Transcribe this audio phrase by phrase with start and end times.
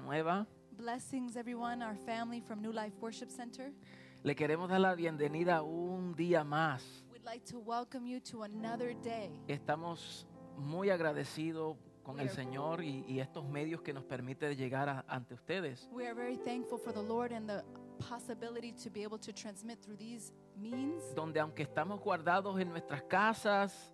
[0.00, 0.46] nueva.
[0.72, 3.72] Blessings, everyone, our family from New Life Worship Center.
[4.22, 6.82] Le queremos dar la bienvenida un día más.
[7.12, 9.30] We'd like to welcome you to another day.
[9.48, 10.26] Estamos
[10.58, 14.88] muy agradecidos con el We are- Señor y, y estos medios que nos permite llegar
[14.88, 15.88] a- ante ustedes.
[15.92, 17.64] We are very thankful for the Lord and the
[17.98, 21.02] possibility to be able to transmit through these means.
[21.14, 23.92] Donde aunque estamos guardados en nuestras casas,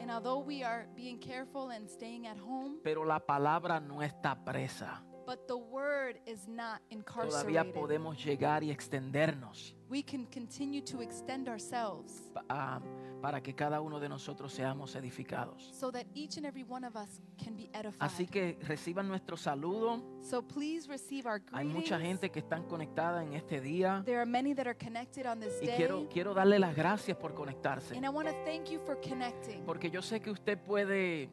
[0.00, 4.36] And although we are being careful and staying at home, pero la palabra no está
[4.44, 5.02] presa.
[5.28, 7.74] But the word is not Todavía incarcerated.
[7.74, 12.80] podemos llegar y extendernos We can continue to extend ourselves pa- ah,
[13.20, 15.62] para que cada uno de nosotros seamos edificados.
[15.72, 18.00] so that each and every one of us can be edified.
[18.00, 20.02] Así que reciban nuestro saludo.
[20.22, 24.26] so please receive our Hay mucha gente que están conectada en este día There are
[24.30, 25.76] many that are connected on this y day.
[25.76, 27.94] quiero, quiero darle las gracias por conectarse.
[27.96, 29.62] And I want to thank you for connecting.
[29.66, 31.28] Porque yo sé que usted puede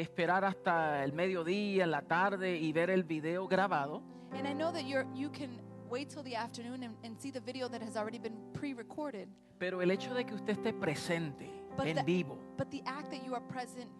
[0.00, 4.02] esperar hasta el mediodía, en la tarde y ver el video grabado.
[4.32, 7.40] And I know that you're you can wait till the afternoon and, and see the
[7.40, 9.28] video that has already been pre-recorded.
[9.58, 13.10] Pero el hecho de que usted esté presente, But en the- vivo, But the act
[13.10, 13.90] that you are present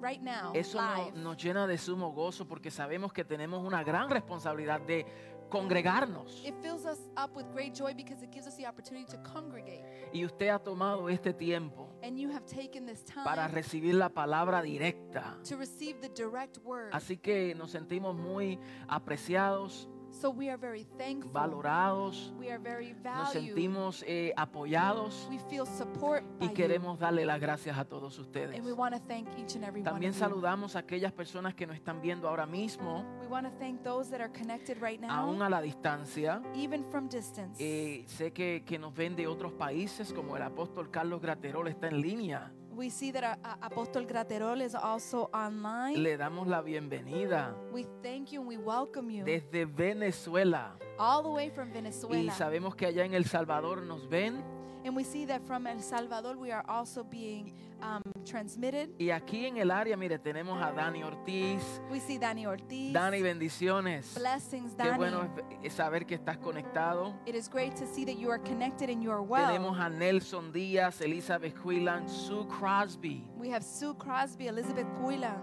[0.00, 3.82] right now, eso no- live, nos llena de sumo gozo porque sabemos que tenemos una
[3.84, 5.06] gran responsabilidad de
[5.48, 6.42] congregarnos.
[6.44, 9.82] it fills us up with great joy because it gives us the opportunity to congregate.
[10.12, 14.08] Y usted ha tomado este tiempo And you have taken this time para recibir la
[14.08, 15.36] palabra directa.
[15.44, 16.90] to receive the direct word.
[16.92, 19.88] Así que nos sentimos muy apreciados,
[20.20, 21.30] so we are very thankful.
[21.32, 26.54] valorados, we are very nos sentimos eh, apoyados we feel support by y you.
[26.54, 28.56] queremos darle las gracias a todos ustedes.
[28.56, 30.24] And we want to thank each and every También one you.
[30.24, 34.10] saludamos a aquellas personas que nos están viendo ahora mismo, We want to thank those
[34.10, 36.42] that are connected right now, aún a la distancia.
[36.54, 37.56] even from distance.
[37.62, 41.88] Eh, sé que, que nos ven de otros países, como el apóstol Carlos Graterol está
[41.88, 42.52] en línea.
[42.78, 45.96] We see that our, uh, Apostle Graterol is also online.
[46.00, 50.76] Le damos la bienvenida we thank you and we welcome you desde Venezuela.
[50.96, 52.32] all the way from Y Venezuela.
[52.32, 54.44] sabemos que allá en El Salvador nos ven.
[54.84, 57.52] and we see that from El Salvador we are also being
[57.82, 58.88] um, transmitted.
[58.98, 61.80] Y aquí en el área, mire, tenemos a Dani Ortiz.
[61.90, 62.92] We see Dani Ortiz.
[62.92, 64.14] Dani, bendiciones.
[64.14, 64.96] Blessings, Qué Dani.
[64.96, 65.28] bueno
[65.62, 67.14] es saber que estás conectado.
[67.26, 69.46] It is great to see that you are connected and you are well.
[69.46, 75.38] Tenemos a Nelson Díaz, Elizabeth Huilan, Sue Crosby, we have Sue Crosby, Elizabeth Cuilan,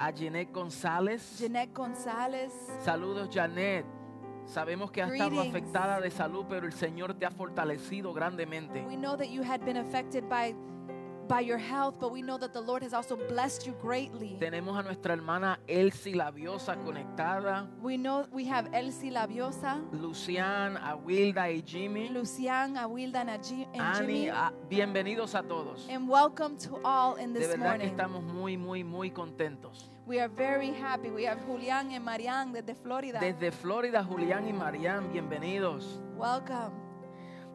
[0.00, 1.38] a Jeanette González.
[1.38, 2.52] Jeanette Gonzalez.
[2.84, 3.84] Saludos, Janet.
[4.44, 5.54] Sabemos que has estado Greetings.
[5.54, 8.84] afectada de salud, pero el Señor te ha fortalecido grandemente.
[8.88, 10.52] We know that you had been affected by
[11.28, 14.36] by your health, but we know that the Lord has also blessed you greatly.
[14.40, 21.48] Tenemos a nuestra hermana Elsie Labiosa conectada, We know we have Elsie Labiosa, Lucian, Awilda
[21.48, 22.08] y Jimmy.
[22.08, 24.30] Lucian, Awilda, and, Aji- and Ani, Jimmy.
[24.30, 25.86] ah, bienvenidos a todos.
[25.88, 29.88] And welcome to all in this De verdad que estamos muy, muy, muy contentos.
[30.04, 31.10] We are very happy.
[31.10, 33.20] We have Julián and Marian desde Florida.
[33.20, 36.00] Desde Florida, Julián y Marián, bienvenidos.
[36.16, 36.81] Welcome.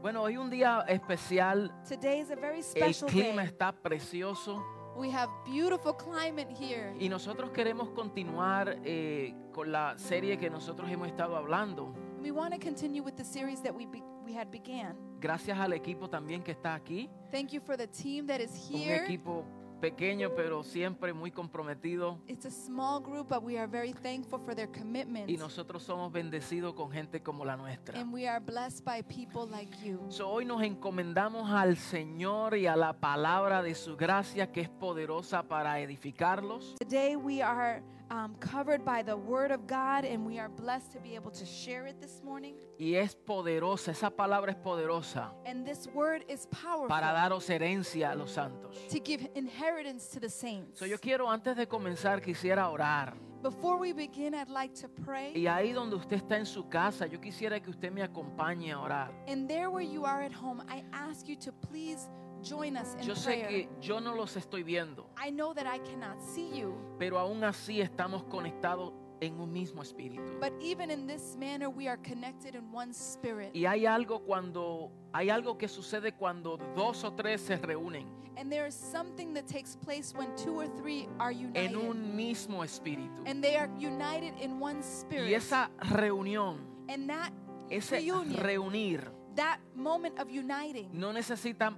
[0.01, 1.71] Bueno, hoy un día especial.
[1.87, 3.45] Today is a very El special clima day.
[3.51, 4.63] está precioso
[4.95, 6.95] We have beautiful climate here.
[6.99, 11.93] y nosotros queremos continuar eh, con la serie que nosotros hemos estado hablando.
[12.21, 14.95] We want to continue with the series that we be- we had began.
[15.19, 17.09] Gracias al equipo también que está aquí.
[17.31, 19.03] Thank you for the team that is Un here.
[19.03, 19.45] equipo
[19.77, 22.19] pequeño pero siempre muy comprometido.
[22.27, 25.29] It's a small group, but we are very thankful for their commitment.
[25.29, 27.99] Y nosotros somos bendecidos con gente como la nuestra.
[27.99, 29.99] And we are blessed by people like you.
[30.09, 34.69] So, hoy nos encomendamos al Señor y a la palabra de su gracia que es
[34.69, 36.75] poderosa para edificarlos.
[36.79, 40.99] Today we are um, covered by the Word of God, and we are blessed to
[40.99, 42.55] be able to share it this morning.
[42.79, 48.11] Y es poderosa, esa palabra es poderosa And this Word is powerful para daros herencia
[48.11, 48.75] a los santos.
[48.89, 50.79] to give inheritance to the saints.
[50.79, 53.13] So, yo quiero antes de comenzar quisiera orar.
[53.43, 55.31] Before we begin, I'd like to pray.
[55.35, 58.79] Y ahí donde usted está en su casa, yo quisiera que usted me acompañe a
[58.79, 59.11] orar.
[59.27, 62.09] And there where you are at home, I ask you to please
[62.43, 63.47] join us in Yo sé prayer.
[63.47, 67.43] que yo no los estoy viendo, I know that I cannot see you, pero aún
[67.43, 70.39] así estamos conectados en un mismo espíritu.
[70.39, 73.51] but even in this manner, we are connected in one spirit.
[73.55, 78.05] Y hay algo cuando hay algo que sucede cuando dos o tres se reúnen
[78.39, 81.71] And there is something that takes place when two or three are united.
[81.71, 83.23] en un mismo espíritu.
[83.25, 85.27] and they are united in one spirit.
[85.29, 87.31] Y esa reunión, and that
[87.71, 91.75] ese reunion, reunir that moment of uniting, no necesita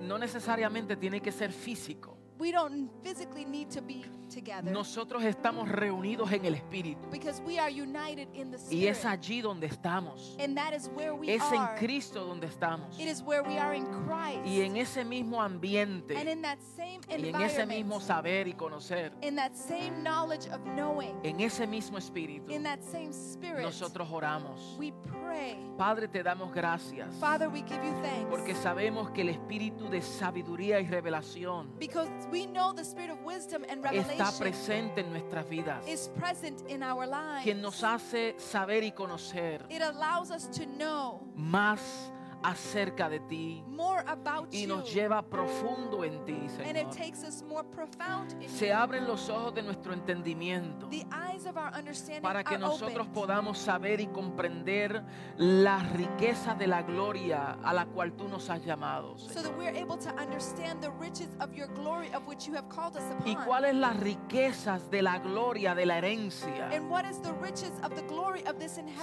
[0.00, 2.16] no necesariamente tiene que ser físico.
[2.38, 4.04] we don't physically need to be
[4.64, 7.08] nosotros estamos reunidos en el Espíritu.
[7.10, 9.18] because we are united in the Y es Spirit.
[9.18, 10.36] allí donde estamos.
[10.38, 11.78] And that is where we Es en are.
[11.78, 12.98] Cristo donde estamos.
[12.98, 14.46] It is where we are in Christ.
[14.46, 19.54] Y en ese mismo and ambiente, y en ese mismo saber y conocer, in that
[19.54, 24.76] same knowledge of knowing, en ese mismo espíritu, in that same spirit, nosotros oramos.
[24.78, 25.56] we pray.
[25.76, 27.14] Padre, te damos gracias.
[27.20, 28.30] Father, we give you thanks.
[28.30, 32.08] Porque sabemos que el espíritu de sabiduría y revelación because
[34.28, 35.86] está presente en nuestras vidas.
[35.86, 37.42] is present in our lives.
[37.44, 41.80] Quien nos hace saber y conocer It allows us to know más
[42.44, 46.32] acerca de ti more about y nos lleva profundo en ti,
[46.64, 46.96] and it Señor.
[46.96, 51.56] takes us more profound in Se abren los ojos de nuestro entendimiento The eyes of
[51.56, 55.02] our understanding para que are nosotros podamos saber y comprender
[55.38, 59.16] las riquezas de la gloria a la cual tú nos has llamado.
[59.18, 59.42] Señor.
[59.42, 62.96] that we're able to understand the riches of your glory of which you have called
[62.96, 66.70] us ¿Y cuáles las riquezas de la gloria, de la herencia?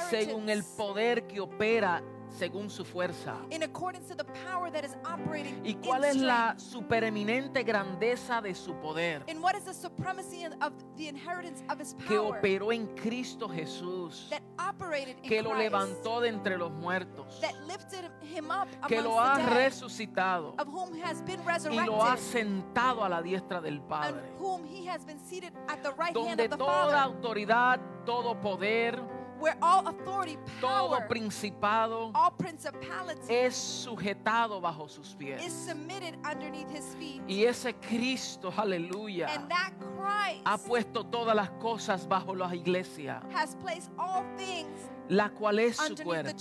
[0.10, 2.04] según el poder que opera
[2.38, 3.36] según su fuerza.
[3.50, 8.42] in accordance to the power that is operating ¿Y in cuál es la supereminente grandeza
[8.42, 9.24] de su poder?
[9.28, 13.48] and what is the supremacy of the inheritance of his Que power operó en Cristo
[13.48, 18.50] Jesús, that operated in que lo Christ, levantó de entre los muertos, that lifted him
[18.52, 21.42] up que lo ha the dead, resucitado of whom has been
[21.72, 25.54] y lo ha sentado a la diestra del and Padre, whom he has been seated
[25.68, 29.02] at the right hand donde of the toda Father autoridad, todo poder,
[29.42, 35.44] where all authority, todo principado all principality es sujetado bajo sus pies.
[35.44, 37.22] is submitted underneath his feet.
[37.28, 43.22] Y ese Cristo, aleluya, and that Christ ha puesto todas las cosas bajo la iglesia,
[43.34, 46.32] has placed all things la cual es su cuerpo.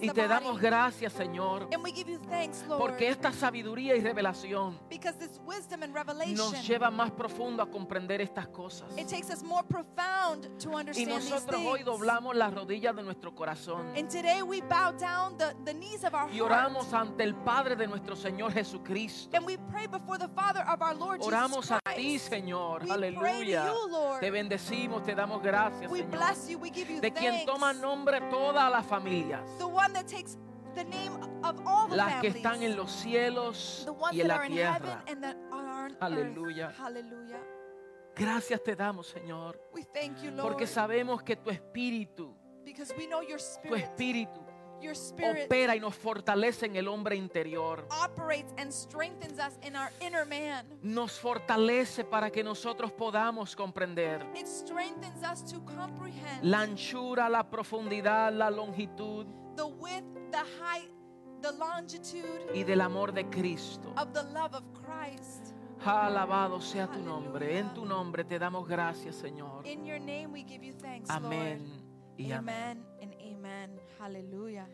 [0.00, 4.00] Y te damos gracias, Señor, And we give you thanks, Lord, porque esta sabiduría y
[4.00, 8.88] revelación because this wisdom and revelation nos lleva más profundo a comprender estas cosas.
[8.96, 13.02] it takes us more profound to Y understand nosotros these hoy doblamos las rodillas de
[13.02, 14.00] nuestro corazón y
[16.10, 19.36] heart oramos ante el Padre de nuestro Señor Jesucristo.
[21.20, 22.18] Oramos a ti.
[22.18, 22.82] Señor.
[22.90, 23.72] Aleluya.
[24.20, 27.00] Te bendecimos, te damos gracias, Señor.
[27.00, 27.44] De quien thanks.
[27.62, 29.40] Toma nombre todas las familias.
[29.58, 30.36] the one that takes
[30.74, 31.12] the name
[31.44, 32.36] of all the Las que families.
[32.36, 35.04] están en los cielos the ones y en that la are in heaven tierra.
[35.08, 36.66] and that are on Aleluya.
[36.68, 36.76] earth.
[36.78, 37.40] Hallelujah.
[38.14, 39.58] Gracias te damos, Señor.
[39.72, 43.84] We thank you, Lord, Porque sabemos que tu espíritu, because we know your tu spirit,
[43.84, 44.40] espíritu
[44.82, 47.86] your spirit opera y nos fortalece en el hombre interior.
[48.04, 50.66] operates and strengthens us in our inner man.
[50.82, 57.48] Nos fortalece para que nosotros podamos comprender It strengthens us to comprehend la anchura, la
[57.48, 59.26] profundidad, la longitud
[59.56, 60.90] the width, the height,
[61.42, 63.92] the longitude y del amor de Cristo.
[63.96, 65.54] of the love of Christ.
[65.84, 67.58] Alabado sea tu nombre.
[67.58, 69.66] En tu nombre te damos gracias, Señor.
[69.66, 71.66] In your name we give you thanks, Amén
[72.16, 72.78] y amén.
[72.78, 73.81] Amen and amen.
[74.02, 74.66] Hallelujah.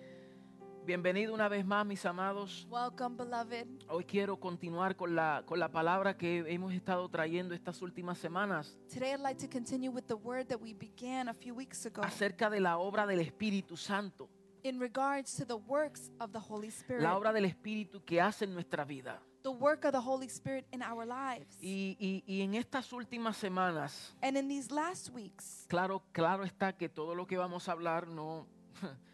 [0.86, 2.66] Bienvenido una vez más, mis amados.
[2.70, 3.66] Welcome, beloved.
[3.90, 8.74] Hoy quiero continuar con la, con la palabra que hemos estado trayendo estas últimas semanas
[8.90, 12.00] Today I'd like to continue with the word that we began a few weeks ago
[12.02, 14.30] acerca de la obra del Espíritu Santo.
[14.62, 17.02] in regards to the works of the Holy Spirit.
[17.02, 19.20] La obra del Espíritu que hace en nuestra vida.
[19.42, 21.54] the work of the Holy Spirit in our lives.
[21.60, 26.72] Y, y- y en estas últimas semanas, and in these last weeks, claro, claro está
[26.78, 28.46] que todo lo que vamos a hablar no,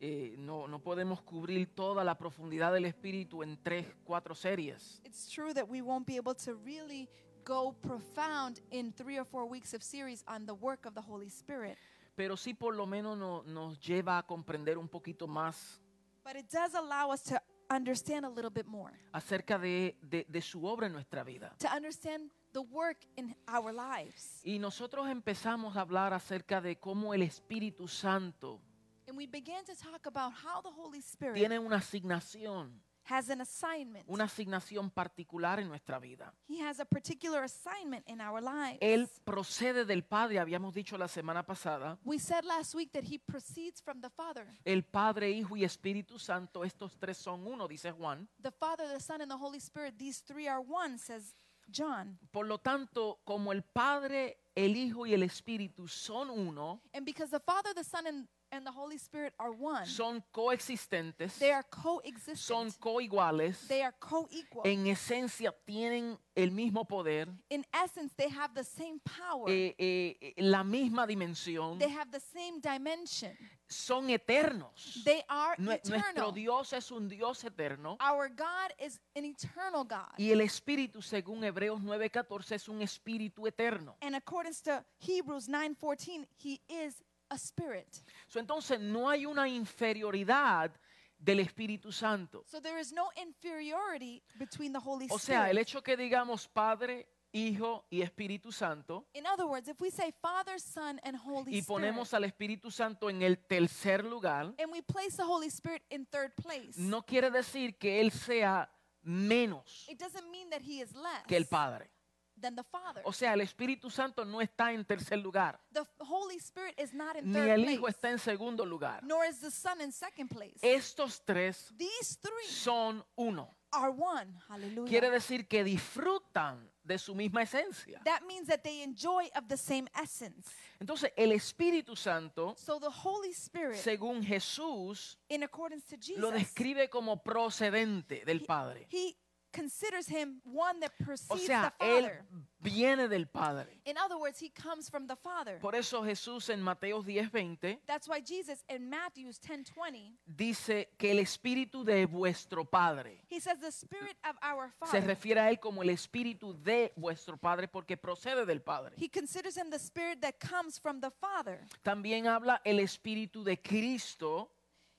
[0.00, 5.00] eh, no, no podemos cubrir toda la profundidad del Espíritu en tres, cuatro series.
[5.04, 7.08] it's true that we won't be able to really
[7.44, 11.28] go profound in three or four weeks of series on the work of the Holy
[11.28, 11.78] Spirit.
[12.16, 15.80] Pero sí por lo menos no- nos lleva a comprender un poquito más
[16.24, 17.36] But it does allow us to
[17.70, 21.54] understand a little bit more, acerca de, de- de su obra en nuestra vida.
[21.58, 24.40] to understand the work in our lives.
[24.44, 28.60] Y nosotros empezamos a hablar acerca de cómo el Espíritu Santo
[29.08, 33.40] And we began to talk about how the Holy Spirit tiene una asignación, has an
[33.40, 34.04] assignment.
[34.08, 36.34] una asignación particular en nuestra vida.
[36.48, 38.78] He has a particular assignment in our lives.
[38.80, 41.98] Él procede del Padre, habíamos dicho la semana pasada.
[42.04, 44.44] we said last week that he proceeds from the Father.
[44.64, 48.28] El Padre, Hijo y Espíritu Santo, estos tres son uno, dice Juan.
[48.42, 51.34] The Father, the Son, and the Holy Spirit, these three are one, says
[51.74, 52.18] John.
[52.32, 57.30] Por lo tanto, como el Padre, el Hijo y el Espíritu son uno, And because
[57.30, 61.64] the Father, the Son, and, and the Holy Spirit are one, son coexistentes, they are
[61.70, 62.78] son coexistent.
[62.80, 64.62] coiguales, They are co-equal.
[64.64, 69.48] en esencia tienen el mismo poder, In essence, they have the same power.
[69.50, 73.36] eh, eh, eh, la misma dimensión, They have the same dimension.
[73.68, 75.02] Son eternos.
[75.04, 76.32] They are Nue- Nuestro.
[76.32, 77.96] Dios es un Dios eterno.
[78.00, 80.16] Our God is an eternal God.
[80.18, 83.96] Y el espíritu, según Hebreos 9:14, es un espíritu eterno.
[84.00, 87.88] And according to Hebrews 9:14, he is a spirit.
[88.28, 90.70] So, entonces no hay una inferioridad
[91.18, 92.44] del Espíritu Santo.
[92.46, 95.68] So there is no inferiority between the Holy O sea, el Spirit.
[95.68, 100.58] hecho que digamos Padre, Hijo y Espíritu Santo In other words, if we say Father,
[100.60, 104.80] Son, and Holy y Spirit, ponemos al Espíritu Santo en el tercer lugar, and we
[104.82, 108.68] place the Holy Spirit in third place, no quiere decir que Él sea
[109.02, 111.90] menos it doesn't mean that he is less que el Padre.
[112.38, 113.00] than the Father.
[113.04, 117.16] O sea, el Espíritu Santo no está en tercer lugar, The Holy Spirit is not
[117.16, 119.02] in ni third el place, Hijo está en segundo lugar.
[119.04, 120.58] nor is the Son in second place.
[120.62, 123.56] Estos tres These three son uno.
[123.72, 124.34] are one.
[124.48, 124.88] Hallelujah.
[124.88, 128.00] Quiere decir que disfrutan de su misma esencia.
[128.04, 130.48] that means that they enjoy of the same essence.
[130.80, 136.30] Entonces, el Espíritu Santo, So the Holy Spirit, según Jesús, in accordance to Jesus, lo
[136.30, 138.86] describe como procedente del Padre.
[138.90, 139.16] he
[139.56, 142.24] considers him one that O precedes sea, the Él Father.
[142.60, 143.80] viene del Padre.
[143.84, 145.58] In other words, he comes from the Father.
[145.60, 151.18] Por eso Jesús en Mateo 10:20 That's why Jesus in Matthew's 10:20, dice que el
[151.20, 153.22] Espíritu de vuestro Padre.
[153.28, 155.06] he says the spirit of our Se Father.
[155.06, 158.94] refiere a Él como el Espíritu de vuestro Padre porque procede del Padre.
[158.98, 161.60] He considers him the spirit that comes from the Father.
[161.82, 164.50] También habla el Espíritu de Cristo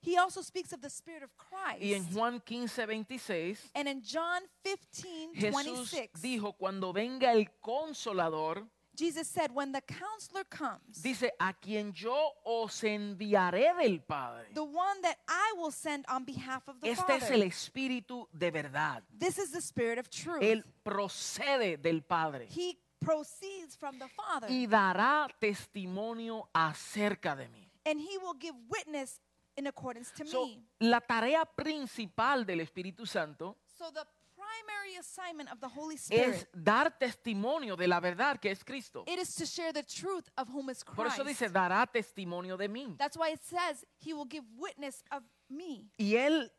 [0.08, 1.82] He also speaks of the spirit of Christ.
[1.82, 8.66] y en Juan 15:26 and in John 15, Jesús 26, dijo, cuando venga el consolador,
[8.96, 14.48] Jesus said, When the counselor comes, dice, a quien yo os enviaré del Padre.
[14.54, 17.24] the one that I will send on behalf of the Este Father.
[17.26, 19.04] es el Espíritu de verdad.
[19.20, 20.42] This is the spirit of truth.
[20.42, 27.70] Él procede del Padre he proceeds from the Father, y dará testimonio acerca de mí.
[27.86, 29.20] and he will give witness
[29.58, 30.64] in accordance to So, me.
[30.80, 36.48] la tarea principal del Espíritu Santo So the primary assignment of the Holy Spirit es
[36.54, 39.04] dar testimonio de la verdad que es Cristo.
[39.08, 41.20] it is to share the truth of whom is Por Christ.
[41.20, 42.96] eso dice, dará testimonio de mí.
[42.98, 45.90] That's why it says he will give witness of me.
[46.00, 46.52] Y Él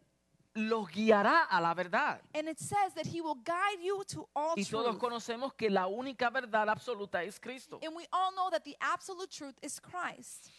[0.55, 2.21] los guiará a la verdad.
[2.35, 4.99] And it says that he will guide you to all Y todos truth.
[5.01, 7.79] conocemos que la única verdad absoluta es Cristo.
[7.83, 10.51] And we all know that the absolute truth is Christ.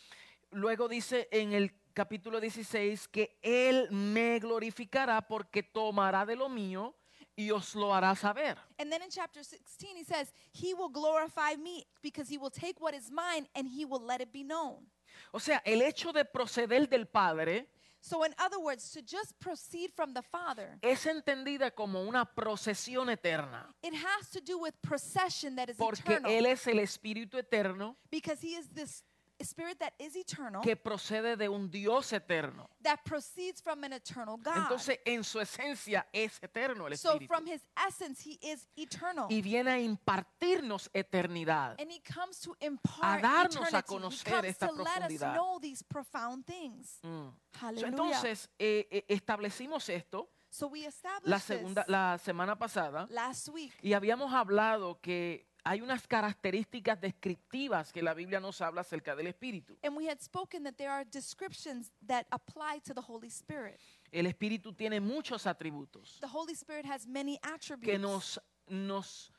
[0.52, 6.96] Luego dice en el capítulo 16 que Él me glorificará porque tomará de lo mío
[7.36, 8.58] y os lo hará saber.
[8.80, 12.82] And then in chapter 16, he says, He will glorify me because he will take
[12.82, 14.90] what is mine and he will let it be known.
[15.32, 17.68] O sea, el hecho de proceder del Padre
[18.02, 23.10] So, in other words, to just proceed from the Father, es entendida como una procesión
[23.10, 23.68] eterna.
[23.84, 26.32] it has to do with procession that is Porque eternal.
[26.32, 29.04] Él es el Espíritu eterno because he is this
[29.42, 32.70] spirit that is eternal, que procede de un Dios eterno.
[32.82, 34.56] that proceeds from an eternal God.
[34.58, 37.28] Entonces, en su esencia es eterno el so, Espíritu.
[37.28, 39.28] from his essence, he is eternal.
[39.30, 41.76] Y viene a impartirnos eternidad.
[41.80, 43.88] and he comes to impart darnos a eternity.
[43.88, 45.34] conocer he comes esta to let us profundidad.
[45.36, 47.00] know these profound things.
[47.04, 47.32] Mm.
[47.32, 47.88] So, Hallelujah.
[47.88, 53.50] entonces, eh, eh, establecimos esto so we established la, segunda, this la semana pasada last
[53.50, 53.72] week.
[53.82, 59.28] y habíamos hablado que hay unas características descriptivas que la Biblia nos habla acerca del
[59.28, 59.78] Espíritu.
[59.84, 63.80] And we had spoken that there are descriptions that apply to the Holy Spirit.
[64.12, 69.32] El Espíritu tiene muchos atributos The Holy Spirit has many attributes que nos, nos,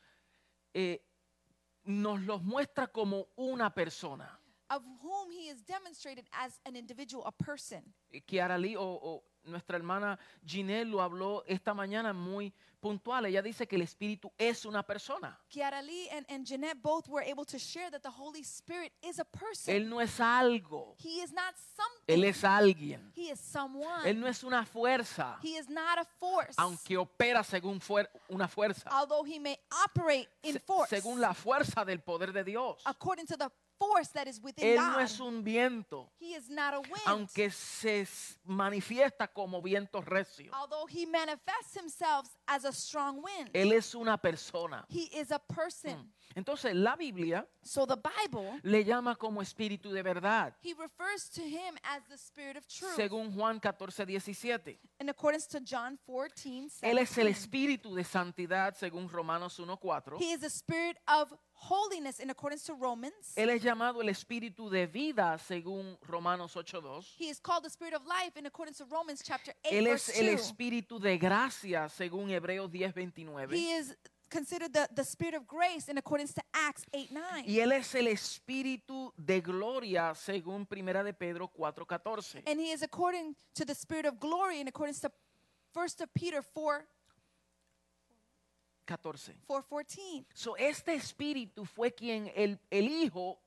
[0.73, 0.99] eh,
[1.85, 4.29] nos los muestra como una persona.
[4.69, 7.81] of whom he is demonstrated as an individual, a person.
[8.25, 13.25] Kiara Lee o, o nuestra hermana Ginelle lo habló esta mañana muy puntual.
[13.27, 15.39] Ella dice que el Espíritu es una persona.
[15.49, 19.19] Kiara Lee and, and Jeanette both were able to share that the Holy Spirit is
[19.19, 19.73] a person.
[19.75, 22.07] Él no es algo, he is not something.
[22.15, 23.11] Él es alguien.
[23.15, 24.03] he is someone.
[24.09, 26.55] Él no es una fuerza, he is not a force.
[26.57, 31.33] aunque opera según fuer- una fuerza, although he may operate in se- force según la
[31.33, 32.81] fuerza del poder de Dios.
[32.85, 33.49] according to the
[33.81, 34.91] force that is within Él God.
[34.93, 37.01] no es un viento, he is not a wind.
[37.07, 38.05] aunque se
[38.45, 40.51] manifiesta como viento recio.
[40.53, 43.49] although he manifests himself as a strong wind.
[43.53, 44.85] Él es una persona.
[44.89, 46.11] he is a person.
[46.35, 51.41] Entonces la Biblia So the Bible, le llama como espíritu de verdad, he refers to
[51.41, 52.95] him as the spirit of truth.
[52.95, 54.79] según Juan 14, 17.
[55.01, 57.31] in accordance to John 14, Él es el 17.
[57.31, 60.19] espíritu de santidad, según Romanos 1.4.
[60.19, 63.33] He is the spirit of holiness in accordance to Romans.
[63.35, 67.05] Él es llamado el espíritu de vida, según Romanos 8.2.
[67.17, 70.09] He is called the spirit of life in accordance to Romans chapter 8 Él verse
[70.09, 70.41] es el 2.
[70.41, 73.53] espíritu de gracia, según Hebreos 10.29.
[73.53, 73.95] He is
[74.29, 77.43] considered the, the spirit of grace in accordance to Acts 8 9.
[77.45, 82.43] Y él es el espíritu de gloria según Primera de Pedro 4:14.
[82.47, 85.11] And he is according to the spirit of glory in accordance to
[85.73, 86.87] 1 Peter 4
[88.91, 89.35] 14.
[89.47, 89.65] 4
[90.33, 93.39] So, este espíritu fue quien el, el Hijo,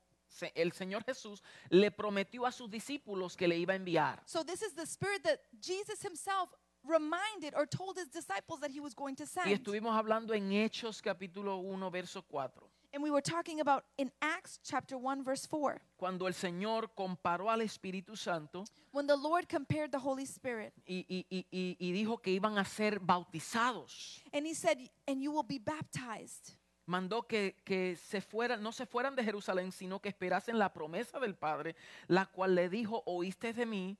[0.54, 4.22] el Señor Jesús, le prometió a sus discípulos que le iba a enviar.
[4.26, 6.50] So this is the spirit that Jesus himself
[6.82, 9.52] reminded or told his disciples that he was going to Y send.
[9.52, 12.68] estuvimos hablando en Hechos capítulo 1, verso 4.
[12.94, 17.50] And we were talking about in Acts chapter 1 verse 4 Cuando el Señor comparó
[17.50, 22.22] al Espíritu Santo when the Lord compared the Holy Spirit y, y- y- y- dijo
[22.22, 24.22] que iban a ser bautizados.
[24.32, 26.54] and he said and you will be baptized.
[26.86, 31.18] mandó que, que se fueran, no se fueran de Jerusalén, sino que esperasen la promesa
[31.18, 31.74] del Padre,
[32.06, 33.96] la cual le dijo, oíste de mí,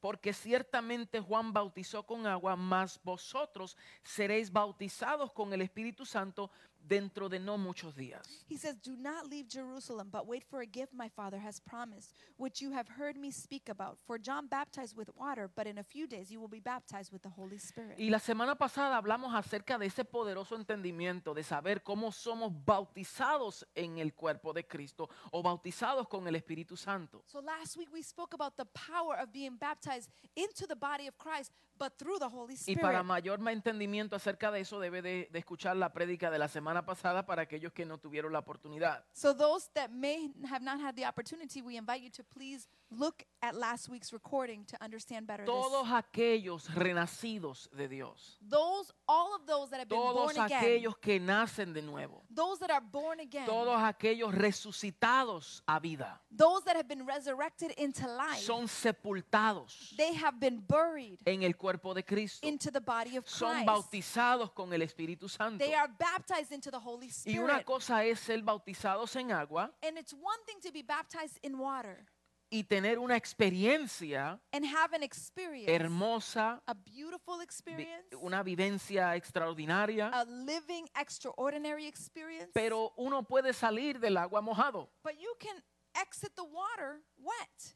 [0.00, 6.50] porque ciertamente Juan bautizó con agua, mas vosotros seréis bautizados con el Espíritu Santo
[6.86, 8.22] dentro de no muchos días.
[8.48, 12.12] He says, Do not leave Jerusalem, but wait for a gift my Father has promised,
[12.36, 13.98] which you have heard me speak about.
[14.06, 17.22] For John baptized with water, but in a few days you will be baptized with
[17.22, 17.98] the Holy Spirit.
[17.98, 23.66] Y la semana pasada hablamos acerca de ese poderoso entendimiento de saber cómo somos bautizados
[23.74, 27.22] en el cuerpo de Cristo o bautizados con el Espíritu Santo.
[27.26, 31.16] So last week we spoke about the power of being baptized into the body of
[31.18, 33.04] Christ, but through the Holy Y para Spirit.
[33.06, 36.71] mayor ma- entendimiento acerca de eso debe de, de escuchar la prédica de la semana
[36.80, 39.04] pasada para aquellos que no tuvieron la oportunidad.
[39.12, 43.24] So those that may have not had the opportunity, we invite you to please look
[43.42, 45.92] at last week's recording to understand better Todos this.
[45.92, 50.96] aquellos renacidos de Dios, Those, all of those that have been todos born again, aquellos
[51.00, 56.62] que nacen de nuevo, those that are born again, todos aquellos resucitados a vida, those
[56.64, 61.94] that have been resurrected into life, son sepultados they have been buried en el cuerpo
[61.94, 63.66] de Cristo, into the body of son Christ.
[63.66, 65.58] bautizados con el Espíritu Santo.
[65.58, 67.64] They are baptized into the Holy Y una Spirit.
[67.66, 72.06] cosa es ser bautizados en agua And it's one thing to be baptized in water
[72.50, 79.16] y tener una experiencia and have an experience, hermosa, a beautiful vi- experience, una vivencia
[79.16, 80.08] extraordinaria.
[80.12, 82.50] a living, extraordinary experience.
[82.52, 84.88] pero uno puede salir del agua mojado.
[85.02, 85.62] but you can
[86.00, 87.74] exit the water wet.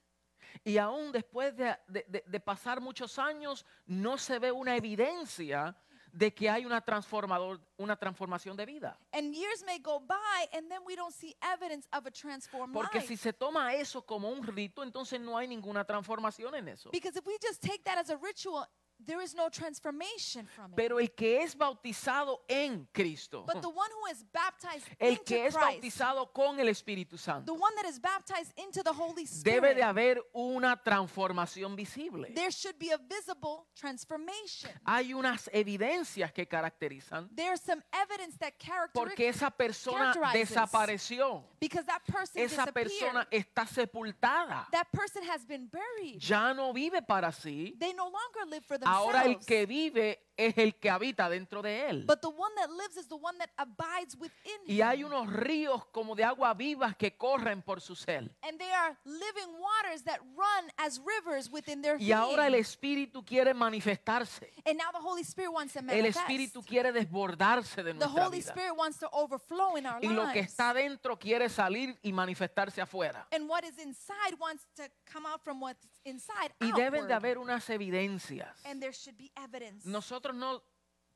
[0.65, 5.75] Y aún después de, de- de- de pasar muchos años, no se ve una evidencia
[6.17, 8.99] de que hay una, transformador, una transformación de vida.
[9.13, 13.03] And years may go by, and then we don't see evidence of a transformed Porque
[13.03, 16.91] si se toma eso como un rito, entonces no hay ninguna transformación en eso.
[16.91, 18.67] because if we just take that as a ritual,
[19.05, 20.77] there is no transformation from it.
[20.77, 25.25] Pero el que es bautizado en Cristo, but the one who is baptized el into
[25.25, 28.93] que es Christ, bautizado con el Espíritu the Santo, one that is baptized into the
[28.93, 32.33] Holy debe Spirit, de haber una transformación visible.
[32.35, 34.71] there should be a visible transformation.
[34.85, 38.55] Hay unas evidencias que caracterizan There's some evidence that
[38.93, 40.51] porque esa persona characterizes.
[40.51, 41.45] desapareció.
[41.61, 42.89] because that person Esa disappeared.
[42.91, 44.67] persona está sepultada.
[44.73, 46.19] that person has been buried.
[46.21, 47.75] Ya no vive para sí.
[47.79, 48.79] They no longer live for.
[48.87, 52.05] Ahora el que vive es el que habita dentro de él.
[52.07, 55.07] but the one that lives is the one that abides within Y hay him.
[55.07, 58.31] unos ríos como de agua vivas que corren por su ser.
[58.43, 62.55] And they are living waters that run as rivers within their Y ahora el.
[62.55, 64.51] Espíritu quiere manifestarse.
[64.65, 66.19] And now the Holy Spirit wants to El manifest.
[66.19, 68.51] Espíritu quiere desbordarse de the nuestra Holy vida.
[68.53, 70.51] Spirit wants to overflow in our Y lo que lives.
[70.51, 73.27] está dentro quiere salir y manifestarse afuera.
[73.33, 77.13] and what is inside wants to come out from what's inside Y deben de outward.
[77.13, 78.55] haber unas evidencias.
[78.65, 79.85] And there should be evidence.
[80.33, 80.63] Nosotros no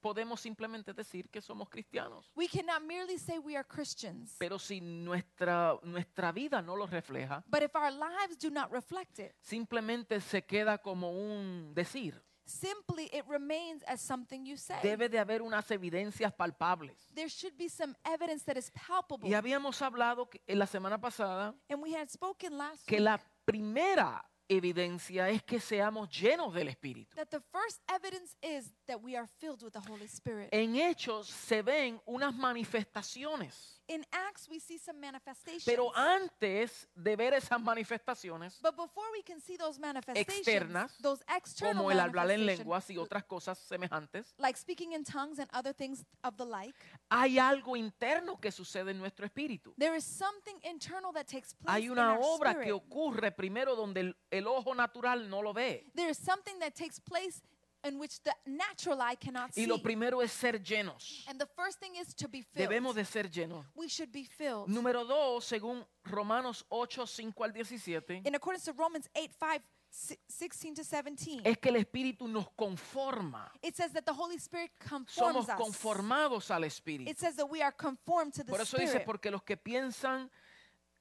[0.00, 2.30] podemos simplemente decir que somos cristianos.
[2.34, 4.36] we cannot merely say we are Christians.
[4.38, 9.18] Pero si nuestra, nuestra vida no lo refleja, but if our lives do not reflect
[9.18, 12.22] it, simplemente se queda como un decir.
[12.46, 14.80] simply it remains as something you say.
[14.82, 16.96] Debe de haber unas evidencias palpables.
[17.14, 19.28] there should be some evidence that is palpable.
[19.28, 23.04] Y habíamos hablado que- en la semana pasada and we had spoken last que week
[23.04, 27.14] la primera evidencia es que seamos llenos del Espíritu.
[27.16, 30.48] that the first evidence is that we are filled with the Holy Spirit.
[30.52, 33.79] En Hechos se ven unas manifestaciones.
[33.90, 35.64] In Acts, we see some manifestations.
[35.64, 41.20] Pero antes de ver esas manifestaciones, but before we can see those manifestations, externas, those
[41.36, 45.50] external como el hablar en lenguas y otras cosas semejantes, like speaking in tongues and
[45.52, 46.72] other things of the like,
[47.10, 49.74] hay algo interno que sucede en nuestro espíritu.
[49.76, 52.66] there is something internal that takes place Hay in una our obra spirit.
[52.66, 55.90] que ocurre primero donde el, el ojo natural no lo ve.
[55.96, 57.42] there is something that takes place
[57.84, 59.66] in which the natural eye cannot Y see.
[59.66, 61.24] lo primero es ser llenos.
[61.28, 62.68] And the first thing is to be filled.
[62.68, 63.64] Debemos de ser llenos.
[63.74, 64.68] we should be filled.
[64.68, 70.16] Número dos, según Romanos 8, 5 al 17, In accordance to Romans 8 5, si-
[70.28, 73.50] 16 to 17, es que el Espíritu nos conforma.
[73.62, 75.56] it says that the Holy Spirit Somos conforms us.
[75.58, 77.08] conformados al Espíritu.
[77.10, 79.06] It says that we are conformed to the Por eso dice, Spirit.
[79.06, 80.30] porque los que piensan,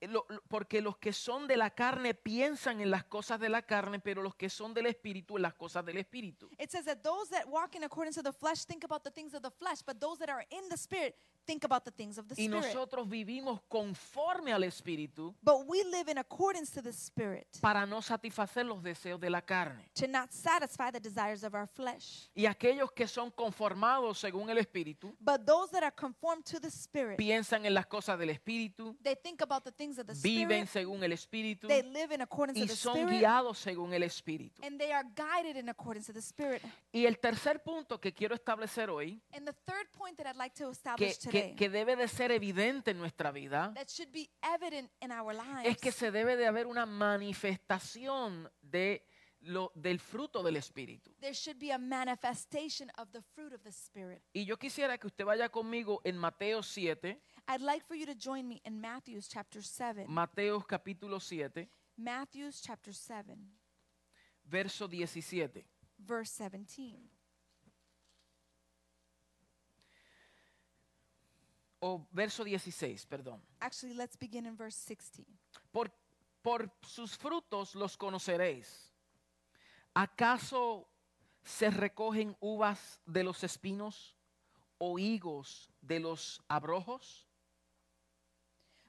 [0.02, 4.00] lo- porque los que son de la carne piensan en las cosas de la carne,
[4.00, 6.50] pero los que son del Espíritu en las cosas del Espíritu.
[6.58, 9.34] It says that those that walk in accordance to the flesh think about the things
[9.34, 11.16] of the flesh, but those that are in the Spirit
[11.50, 12.66] think about the things of the Y Spirit.
[12.66, 18.02] nosotros vivimos conforme al Espíritu But we live in accordance to the Spirit para no
[18.02, 19.90] satisfacer los deseos de la carne.
[19.96, 22.30] to not satisfy the desires of our flesh.
[22.36, 26.70] Y aquellos que son conformados según el Espíritu But those that are conformed to the
[26.70, 30.66] Spirit, piensan en las cosas del Espíritu, they think about the things of the viven
[30.66, 33.94] Spirit, según el Espíritu they live in accordance y to the son Spirit, guiados según
[33.94, 34.62] el Espíritu.
[34.64, 36.62] and they are guided in accordance to the Spirit.
[36.94, 40.54] Y el tercer punto que quiero establecer hoy, And the third point that I'd like
[40.56, 43.74] to que, establish que- today, que debe de ser evidente en nuestra vida,
[45.64, 49.06] es que se debe de haber una manifestación de
[49.42, 51.16] lo, del fruto del Espíritu.
[51.22, 54.22] there should be a manifestation of the fruit of the Spirit.
[54.34, 58.16] Y yo quisiera que usted vaya conmigo en Mateo 7, I'd like for you to
[58.16, 60.06] join me in Matthew's chapter 7.
[60.08, 63.38] Mateo capítulo 7, Matthew's chapter 7,
[64.46, 65.66] verso 17.
[65.98, 67.10] verse 17.
[71.82, 73.42] O verso 16, perdón.
[73.62, 75.26] Actually, let's begin in verse 16.
[75.72, 75.90] Por,
[76.42, 78.92] por sus frutos los conoceréis.
[79.94, 80.88] ¿Acaso
[81.44, 84.16] se recogen uvas de los espinos
[84.78, 87.26] o higos de los abrojos?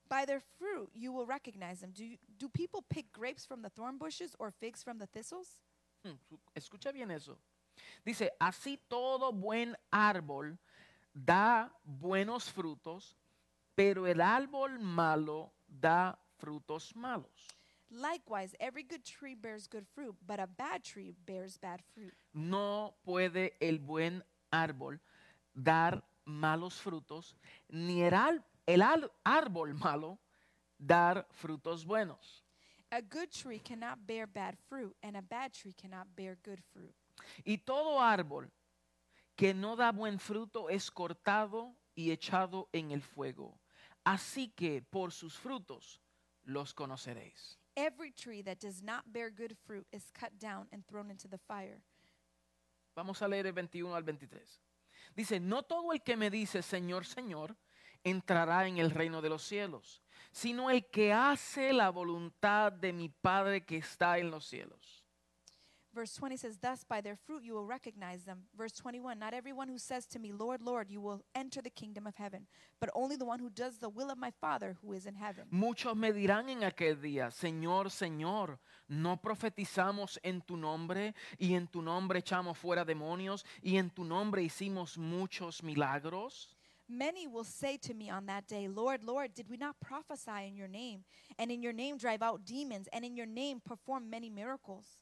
[0.08, 1.92] By their fruit you will recognize them.
[1.92, 5.60] Do, you, do people pick grapes from the thorn bushes or figs from the thistles?
[6.04, 6.16] Hmm,
[6.56, 7.38] Escucha bien eso.
[8.04, 10.58] Dice, así todo buen árbol
[11.14, 13.16] da buenos frutos,
[13.74, 17.48] pero el árbol malo da frutos malos.
[17.90, 22.12] Likewise, every good tree bears good fruit, but a bad tree bears bad fruit.
[22.32, 25.00] No puede el buen árbol
[25.54, 27.34] dar malos frutos,
[27.68, 30.18] ni el, al- el al- árbol malo
[30.78, 32.44] dar frutos buenos.
[32.92, 36.94] A good tree cannot bear bad fruit, and a bad tree cannot bear good fruit.
[37.44, 38.50] Y todo árbol
[39.40, 43.58] que no da buen fruto es cortado y echado en el fuego.
[44.04, 46.02] Así que por sus frutos
[46.42, 47.58] los conoceréis.
[47.74, 51.38] Every tree that does not bear good fruit is cut down and thrown into the
[51.38, 51.80] fire.
[52.94, 54.60] Vamos a leer el 21 al 23.
[55.16, 57.56] Dice, no todo el que me dice Señor, Señor,
[58.04, 63.08] entrará en el reino de los cielos, sino el que hace la voluntad de mi
[63.08, 64.99] Padre que está en los cielos.
[65.92, 68.44] Verse 20 says, Thus by their fruit you will recognize them.
[68.56, 72.06] Verse 21 Not everyone who says to me, Lord, Lord, you will enter the kingdom
[72.06, 72.46] of heaven,
[72.80, 75.44] but only the one who does the will of my Father who is in heaven.
[75.50, 81.66] Muchos me dirán en aquel día, Señor, Señor, ¿no profetizamos en tu nombre y en
[81.66, 86.54] tu nombre echamos fuera demonios y en tu nombre hicimos muchos milagros?
[86.88, 90.56] Many will say to me on that day, Lord, Lord, did we not prophesy in
[90.56, 91.04] your name,
[91.38, 94.99] and in your name drive out demons, and in your name perform many miracles?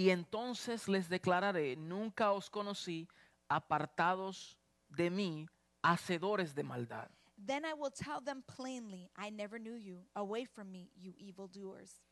[0.00, 3.06] Y entonces les declararé, nunca os conocí,
[3.50, 4.56] apartados
[4.88, 5.46] de mí,
[5.82, 7.10] hacedores de maldad.
[7.36, 10.06] Then I will tell them plainly, I never knew you.
[10.14, 12.02] Away from me, you evildoers.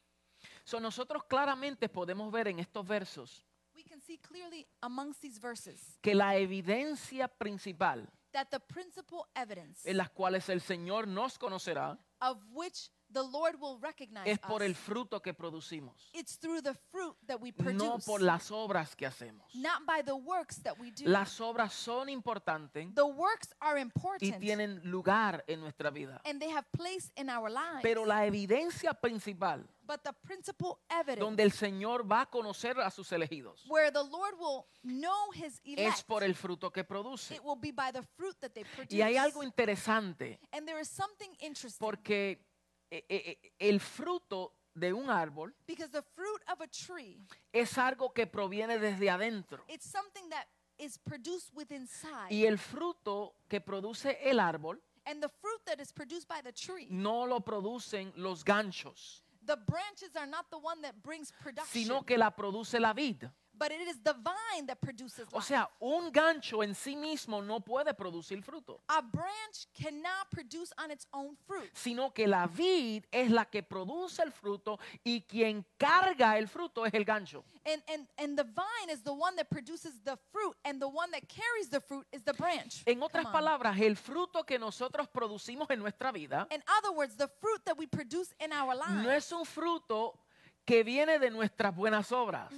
[0.64, 5.98] So, nosotros claramente podemos ver en estos versos We can see clearly amongst these verses
[6.03, 11.98] que la evidencia principal that the principal evidence en las cuales el Señor nos conocerá
[12.20, 16.62] of which the Lord will recognize es por el us, fruto que producimos, it's through
[16.62, 19.47] the fruit that we produce, no por las obras que hacemos.
[19.55, 21.09] not by the works that we do.
[21.09, 26.40] Las obras son importantes the works are y important tienen lugar en nuestra vida, and
[26.40, 27.83] they have place in our lives.
[27.83, 32.90] pero la evidencia principal but the principal evidence donde el Señor va a conocer a
[32.90, 37.35] sus elegidos where the Lord will know his elect, es por el fruto que produce.
[37.35, 38.94] it will be by the fruit that they produce.
[38.94, 42.47] Y hay algo interesante and there is something interesting porque
[42.90, 47.18] el fruto de un árbol because the fruit of a tree,
[47.53, 49.64] es algo que proviene desde adentro.
[49.68, 50.46] it's something that
[50.79, 52.31] is produced within inside.
[52.31, 56.53] Y el fruto que produce el árbol and the fruit that is produced by the
[56.53, 61.83] tree, no lo producen los ganchos, the branches are not the one that brings production,
[61.83, 63.24] sino que la produce la vid.
[63.59, 67.61] But it is the vine that produces O sea, un gancho en sí mismo no
[67.61, 71.71] puede producir fruto, a branch cannot produce on its own fruit.
[71.75, 76.87] sino que la vid es la que produce el fruto y quien carga el fruto
[76.87, 77.44] es el gancho.
[77.64, 81.11] And, and, and the vine is the one that produces the fruit, and the one
[81.11, 82.83] that carries the fruit is the branch.
[82.87, 83.33] En otras Come on.
[83.33, 87.77] palabras, el fruto que nosotros producimos en nuestra vida In other words, the fruit that
[87.77, 90.18] we produce in our lives, no es un fruto
[90.64, 92.53] que viene de nuestras buenas obras.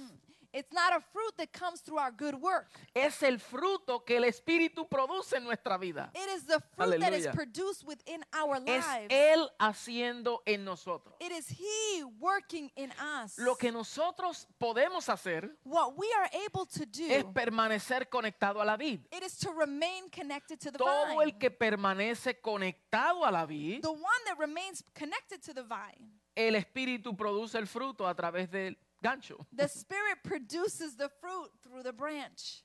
[0.53, 2.67] It's not a fruit that comes through our good work.
[2.93, 6.11] Es el fruto que el Espíritu produce en nuestra vida.
[6.13, 7.33] It is the fruit that is Aleluya.
[7.33, 9.07] produced within our Es lives.
[9.13, 11.15] Él haciendo en nosotros.
[11.19, 12.91] It is He working in
[13.23, 13.37] us.
[13.37, 18.65] Lo que nosotros podemos hacer what we are able to es do, permanecer conectado a
[18.65, 18.99] la vid.
[19.11, 21.23] it is to remain connected to the Todo vine.
[21.23, 26.11] el que permanece conectado a la vid, the one that remains connected to the vine.
[26.35, 29.45] el Espíritu produce el fruto a través del gancho.
[29.53, 32.63] The Spirit produces the fruit through the branch.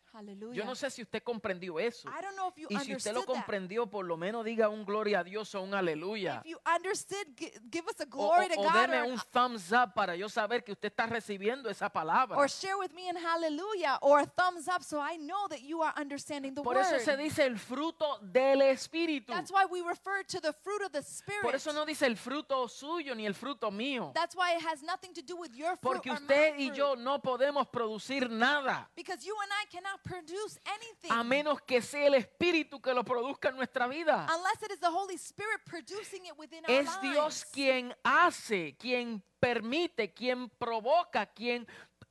[0.52, 2.08] Yo no sé si usted comprendió eso.
[2.08, 4.84] I don't know if you Y si usted lo comprendió, por lo menos diga un
[4.84, 6.40] gloria a Dios o un aleluya.
[6.44, 9.94] If you understood, gi- give us a O, glory o- deme or, un thumbs up
[9.94, 12.36] para yo saber que usted está recibiendo esa palabra.
[12.38, 15.82] or share with me in hallelujah or a thumbs up so I know that you
[15.82, 16.86] are understanding the Por word.
[16.86, 19.32] eso se dice el fruto del Espíritu.
[19.32, 21.42] That's why we refer to the fruit of the Spirit.
[21.42, 24.12] Por eso no dice el fruto suyo ni el fruto mío.
[24.14, 26.66] That's why it has nothing to do with your fruit Porque or usted my y
[26.68, 26.76] fruit.
[26.78, 28.88] yo no podemos producir nada.
[28.96, 33.04] Because you and I cannot produce anything A menos que sea el Espíritu que lo
[33.04, 34.26] produzca en nuestra vida.
[34.34, 37.02] unless it is the Holy Spirit producing it within our Es lives.
[37.02, 41.66] Dios quien hace, quien permite, quien provoca, quien,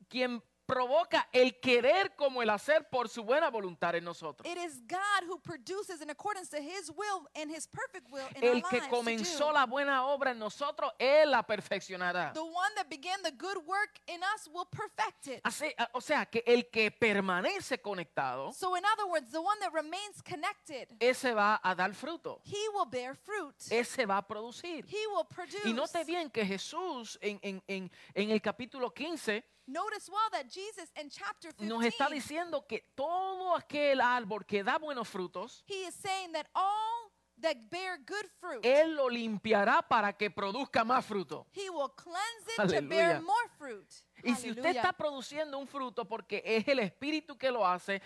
[0.10, 4.50] quien provoca el querer como el hacer por su buena voluntad en nosotros.
[4.52, 8.44] It is God who produces in accordance to His will and His perfect will in
[8.44, 12.34] El our que lives comenzó la buena obra en nosotros, Él la perfeccionará.
[12.34, 15.44] The one that began the good work in us will perfect it.
[15.44, 19.72] Así- o sea, que el que permanece conectado, So, in other words, the one that
[19.74, 23.56] remains connected, ese va a dar fruto, he will bear fruit.
[23.70, 24.86] ese va a producir.
[24.88, 25.68] He will produce.
[25.68, 30.48] Y note bien que Jesús en, en- en- en el capítulo 15 Notice well that
[30.48, 35.64] Jesus in chapter 15, nos está diciendo que todo aquel árbol que da buenos frutos,
[35.68, 40.84] he is saying that all that bear good fruit, Él lo limpiará para que produzca
[40.86, 41.48] más fruto.
[41.54, 43.22] he will cleanse it to bear Aleluya.
[43.22, 43.88] more fruit.
[44.24, 48.02] Y si usted está produciendo un fruto porque es el Espíritu que lo hace,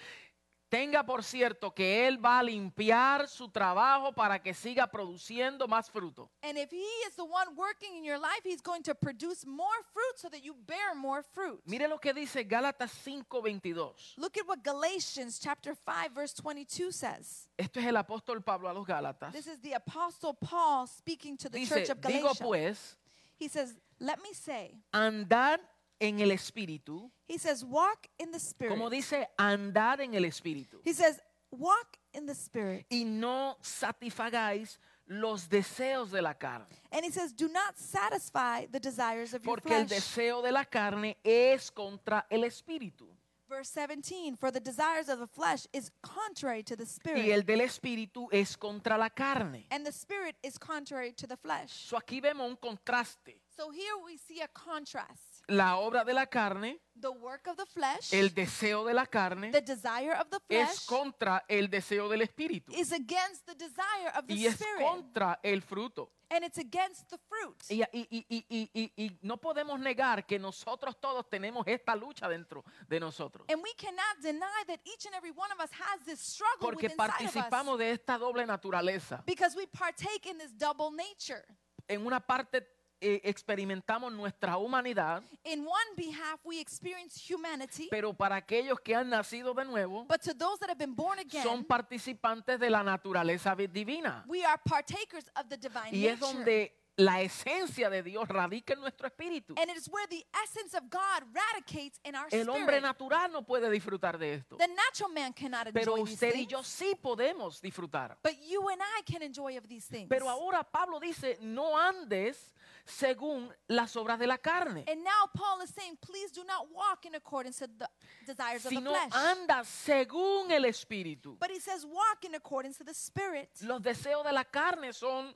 [0.69, 5.89] tenga por cierto que Él va a limpiar su trabajo para que siga produciendo más
[5.89, 6.29] fruto.
[6.43, 9.83] And if he is the one working in your life, he's going to produce more
[9.93, 11.61] fruit so that you bear more fruit.
[11.65, 14.13] Mire lo que dice Gálatas 5:22.
[14.17, 17.47] Look at what Galatians chapter 5 verse 22 says.
[17.57, 19.31] Esto es el apóstol Pablo a los Gálatas.
[19.33, 22.43] This is the apostle Paul speaking to the Dice, church of digo Galatia.
[22.45, 22.95] pues,
[23.37, 25.59] He says, "Let me say." andar
[25.99, 30.81] en el Espíritu, He says, "Walk in the spirit." como dice, andar en el Espíritu.
[30.85, 31.19] He says,
[31.51, 36.67] "Walk in the spirit." y no satisfagáis los deseos de la carne.
[36.91, 40.51] And he says, "Do not satisfy the desires of your Porque el flesh." deseo de
[40.51, 43.07] la carne es contra el espíritu.
[43.47, 47.41] Verse 17, "For the desires of the flesh is contrary to the spirit, Y el
[47.41, 49.65] del espíritu es contra la carne.
[49.71, 53.41] and the spirit is contrary to the flesh." So aquí vemos un contraste.
[53.57, 55.28] So here we see a contrast.
[55.49, 59.51] La obra de la carne, The work of the flesh, el deseo de la carne,
[59.51, 62.73] the desire of the es flesh, contra el deseo del espíritu.
[62.73, 66.11] is against the desire of the Y es spirit, contra el fruto.
[66.29, 67.55] and it's against the fruit.
[67.69, 73.45] Y, y- y- no podemos negar que nosotros todos tenemos esta lucha dentro de nosotros.
[73.49, 76.89] And we cannot deny that each and every one of us has this struggle Porque
[76.89, 79.23] participamos de esta doble naturaleza.
[79.25, 81.45] because we partake in this double nature.
[81.87, 82.61] en una parte
[83.01, 89.09] eh, experimentamos nuestra humanidad, In one behalf, we experience humanity, pero para aquellos que han
[89.09, 92.83] nacido de nuevo, but to those that have been born again, son participantes de la
[92.83, 94.23] naturaleza vi- divina.
[94.27, 96.33] we are partakers of the divine Y es nature.
[96.33, 99.55] donde la esencia de Dios radica en nuestro espíritu.
[99.57, 103.43] and it is where the essence of God radicates in our El hombre natural no
[103.45, 106.95] puede disfrutar de esto, The natural man cannot pero enjoy these usted y yo sí
[107.01, 108.17] podemos disfrutar.
[108.21, 110.09] But you and I can enjoy of these things.
[110.09, 112.53] Pero ahora Pablo dice, no andes
[112.89, 117.05] según las obras de la carne, and now Paul is saying, please do not walk
[117.05, 117.89] in accordance to the
[118.25, 119.13] desires of the sino flesh.
[119.13, 121.37] anda según el espíritu.
[121.39, 123.49] but he says, walk in accordance to the spirit.
[123.61, 125.35] Los deseos de la carne son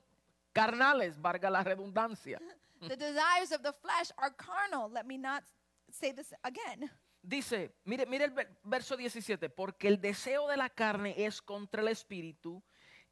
[0.52, 2.38] carnales, valga la redundancia.
[2.88, 4.90] the desires of the flesh are carnal.
[4.90, 5.42] Let me not
[5.90, 6.90] say this again.
[7.26, 11.80] Dice, mire, mire el ver- verso 17, porque el deseo de la carne es contra
[11.80, 12.62] el espíritu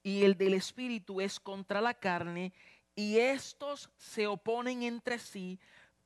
[0.03, 2.53] y el del espíritu es contra la carne
[2.97, 5.59] y estos se oponen entre sí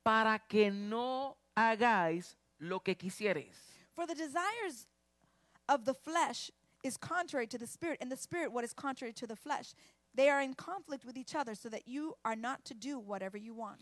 [0.03, 3.55] para que no hagáis lo que quisieres.
[3.93, 4.87] For the desires
[5.67, 6.51] of the flesh
[6.83, 9.73] is contrary to the spirit, and the spirit what is contrary to the flesh.
[10.15, 13.37] They are in conflict with each other, so that you are not to do whatever
[13.37, 13.81] you want.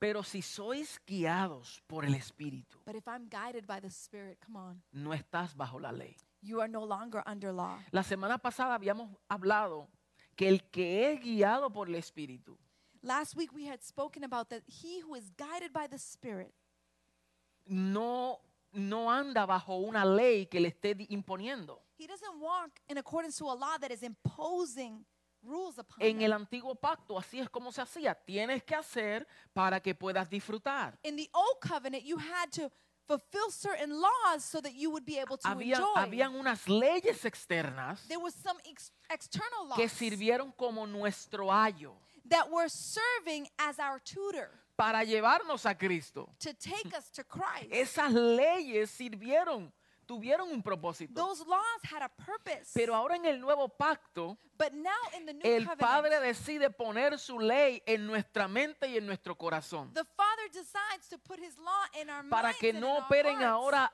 [0.00, 4.56] Pero si sois guiados por el Espíritu, But if I'm guided by the Spirit, come
[4.56, 6.16] on, no estás bajo la ley.
[6.42, 7.78] you are no longer under law.
[7.92, 9.88] La semana pasada habíamos hablado
[10.34, 12.58] que el que es guiado por el Espíritu
[13.02, 16.54] Last week we had spoken about that he who is guided by the Spirit
[17.66, 18.40] no,
[18.72, 21.82] no anda bajo una ley que le esté imponiendo.
[21.96, 25.04] He doesn't walk in accordance to a law that is imposing
[25.42, 28.14] rules upon En el antiguo pacto así es como se hacía.
[28.14, 30.98] Tienes que hacer para que puedas disfrutar.
[31.04, 32.70] In the old covenant, you had to
[33.06, 35.94] fulfill certain laws so that you would be able to Habían, enjoy.
[35.96, 41.92] habían unas leyes externas there was some ex- external laws que sirvieron como nuestro ayo
[42.28, 46.28] that were serving as our tutor para llevarnos a Cristo.
[46.40, 47.70] to take us to Christ.
[47.70, 49.70] Esas leyes sirvieron,
[50.06, 51.14] tuvieron un propósito.
[51.14, 52.72] Those laws had a purpose.
[52.74, 56.70] Pero ahora en el nuevo pacto, but now in the new el covenant, Padre decide
[56.70, 60.04] poner su ley en nuestra mente y en nuestro corazón the
[60.52, 63.90] decides to put his law in our para que no operen ahora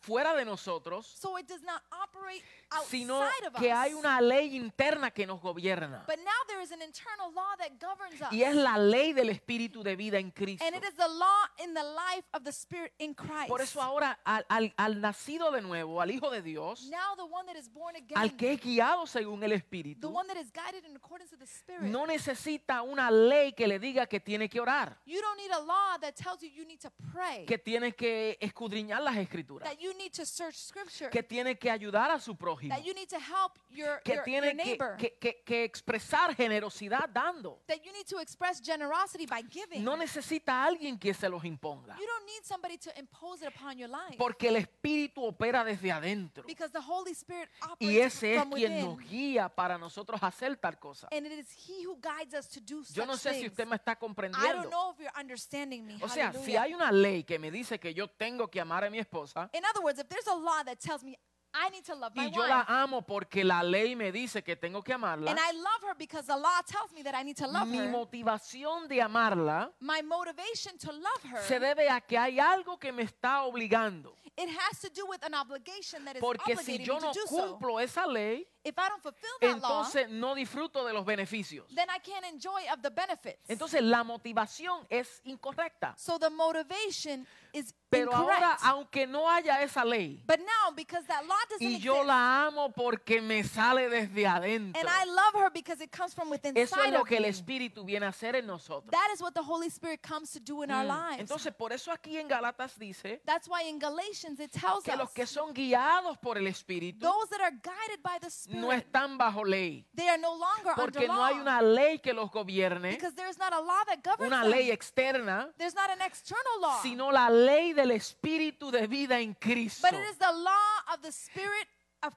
[0.00, 2.42] fuera de nosotros, so it does not operate
[2.88, 3.78] sino of que us.
[3.78, 6.04] hay una ley interna que nos gobierna.
[6.06, 8.32] But now there is an internal law that governs us.
[8.32, 10.64] Y es la ley del Espíritu de vida en Cristo.
[10.64, 13.48] And it is the law in the life of the Spirit in Christ.
[13.48, 17.24] Por eso ahora al, al- al nacido de nuevo, al Hijo de Dios, now the
[17.24, 20.36] one that is born again, al que es guiado según el the Espíritu, one that
[20.38, 24.20] is guided in accordance with the Spirit, no necesita una ley que le diga que
[24.20, 27.44] tiene que orar, you don't need a law that tells you you need to pray,
[27.46, 31.70] que tiene que escudriñar las escrituras, that you need to search Scripture, que tiene que
[31.70, 34.54] ayudar a su prójimo, that you need to help your, que your, your tiene que,
[34.54, 37.60] neighbor, que- que- que expresar generosidad dando.
[37.66, 39.82] that you need to express generosity by giving.
[39.84, 43.76] No necesita alguien que se los imponga, you don't need somebody to impose it upon
[43.78, 44.16] your life.
[44.18, 46.44] porque el Espíritu opera desde adentro.
[46.46, 48.86] because the Holy Spirit Y operates ese es from quien within.
[48.86, 51.08] nos guía para nosotros hacer tal cosa.
[51.10, 53.50] and it is He who guides us to do Yo such no sé si things.
[53.52, 54.70] usted me está I don't comprendiendo.
[54.70, 55.98] know if you're understanding me.
[56.02, 56.62] O sea, si Hallelujah.
[56.62, 59.64] hay una ley que me dice que yo tengo que amar a mi esposa In
[59.74, 61.16] other words, if there's a law that tells me
[61.54, 64.56] I need to love my y yo la amo porque la ley me dice que
[64.56, 67.36] tengo que amarla, and I love her because the law tells me that I need
[67.36, 72.00] to love mi her, motivación de amarla my motivation to love her, se debe a
[72.00, 74.16] que hay algo que me está obligando.
[74.38, 77.12] it has to do with an obligation that is Porque si yo me to no
[77.12, 77.58] do so.
[77.58, 81.66] cumplo esa ley, If I don't fulfill that law, entonces no disfruto de los beneficios.
[81.74, 83.46] then I can't enjoy of the benefits.
[83.50, 85.94] Entonces la motivación es incorrecta.
[85.98, 91.24] so the motivation is Pero ahora, aunque no haya esa ley, but now, because that
[91.26, 95.34] law doesn't y yo exist, la amo porque me sale desde adentro, and I love
[95.44, 98.34] her because it comes from within eso es lo que el Espíritu viene a hacer
[98.36, 98.90] en nosotros.
[98.90, 100.88] that is what the Holy Spirit comes to do in our Mm.
[100.88, 101.20] lives.
[101.20, 105.08] Entonces, por eso aquí en Galatas dice That's why in Galatians it tells que los
[105.08, 108.72] us que son guiados por el Espíritu those that are guided by the Spirit, no
[108.72, 112.14] están bajo ley, they are no longer porque under no law hay una ley que
[112.14, 114.50] los gobierne, because there is not a law that governs una them.
[114.50, 119.34] ley externa, There's not an external law, sino la ley del Espíritu de vida en
[119.34, 119.86] Cristo.
[119.90, 121.66] but it is the law of the Spirit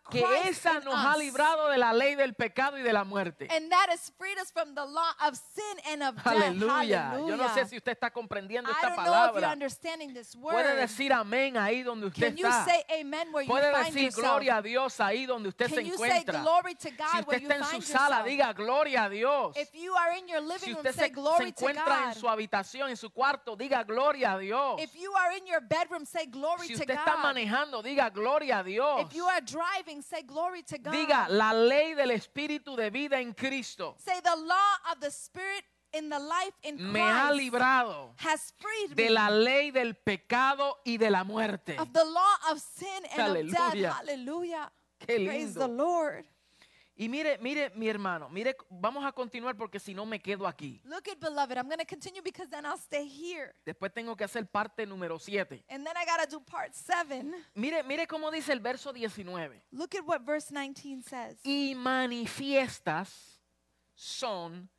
[0.09, 3.47] Que esa nos ha librado de la ley del pecado y de la muerte.
[3.51, 6.27] And that has freed us from the law of sin and of death.
[6.27, 7.13] Aleluya.
[7.27, 9.55] Yo no sé si usted está comprendiendo esta palabra.
[10.41, 12.65] Puede decir amén ahí donde usted está.
[13.45, 16.43] Puede decir gloria a Dios ahí donde usted se encuentra.
[17.11, 19.55] Si usted está en su sala, diga gloria a Dios.
[19.55, 22.97] If you are in your Si usted say se, se encuentra en su habitación, en
[22.97, 24.81] su cuarto, diga gloria a Dios.
[24.81, 27.23] If you are in your bedroom, say glory Si to usted está God.
[27.23, 29.01] manejando, diga gloria a Dios.
[29.75, 30.93] Driving, say glory to God.
[30.93, 35.63] Diga la ley del Espíritu de vida en Cristo Say the law of the Spirit
[35.93, 40.75] in the life in me ha Christ librado has freed de la ley del pecado
[40.85, 41.75] y de la muerte.
[41.77, 43.81] of the law of sin and of Aleluya.
[43.81, 43.95] death.
[43.97, 44.71] Hallelujah.
[45.07, 45.77] Qué Praise the lindo.
[45.77, 46.25] Lord.
[46.97, 50.81] Y mire, mire, mi hermano, mire, vamos a continuar porque si no me quedo aquí.
[50.85, 51.57] Look at beloved.
[51.57, 53.53] I'm going to continue because then I'll stay here.
[53.65, 55.65] Después tengo que hacer parte número 7.
[55.69, 57.33] And then I got to do part 7.
[57.53, 59.61] Mire, mire cómo dice el verso 19.
[59.71, 61.37] Look at what verse 19 says.
[61.43, 63.41] Y manifiestas
[63.93, 64.69] son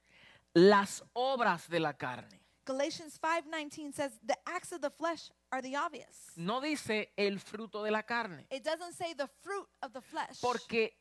[0.55, 2.41] las obras de la carne.
[2.65, 6.33] Galatians 5:19 says the acts of the flesh are the obvious.
[6.35, 10.41] No dice el fruto de la carne, It doesn't say the fruit of the flesh
[10.41, 10.97] porque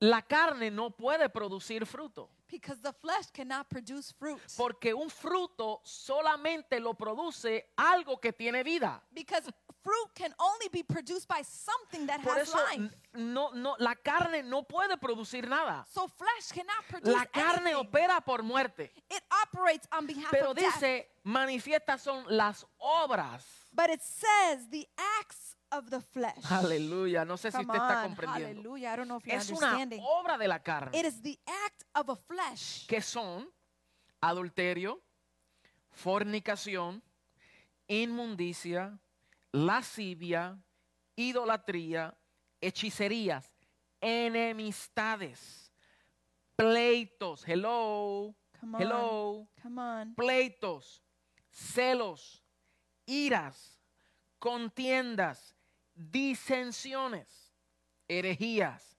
[0.00, 4.40] la carne no puede producir fruto, because the flesh cannot produce fruit.
[4.56, 9.02] porque un fruto solamente lo produce algo que tiene vida.
[9.12, 9.48] Because
[9.82, 12.90] fruit can only be produced by something that Por has eso life.
[13.14, 15.86] no, no, la carne no puede producir nada.
[15.92, 17.86] So flesh cannot produce La carne anything.
[17.86, 18.90] opera por muerte.
[19.10, 23.44] It operates on behalf Pero of dice, manifiestas son las obras.
[23.72, 24.86] But it says the
[25.20, 26.44] acts of the flesh.
[26.50, 27.24] Aleluya.
[27.24, 28.46] No sé si Come usted está on, comprendiendo.
[28.60, 28.92] hallelujah.
[28.92, 30.00] I don't know if you're Es una understanding.
[30.02, 30.90] obra de la carne.
[30.98, 32.86] It is the act of a flesh.
[32.86, 33.48] que son
[34.22, 35.00] adulterio,
[35.90, 37.02] fornicación,
[37.88, 38.98] inmundicia,
[39.52, 40.58] lascivia,
[41.16, 42.16] idolatría,
[42.60, 43.50] hechicerías,
[44.00, 45.72] enemistades,
[46.56, 48.82] pleitos, hello, Come on.
[48.82, 50.14] hello, Come on.
[50.14, 51.02] pleitos,
[51.50, 52.42] celos,
[53.06, 53.80] iras,
[54.38, 55.54] contiendas,
[56.00, 57.52] disensiones,
[58.08, 58.96] herejías,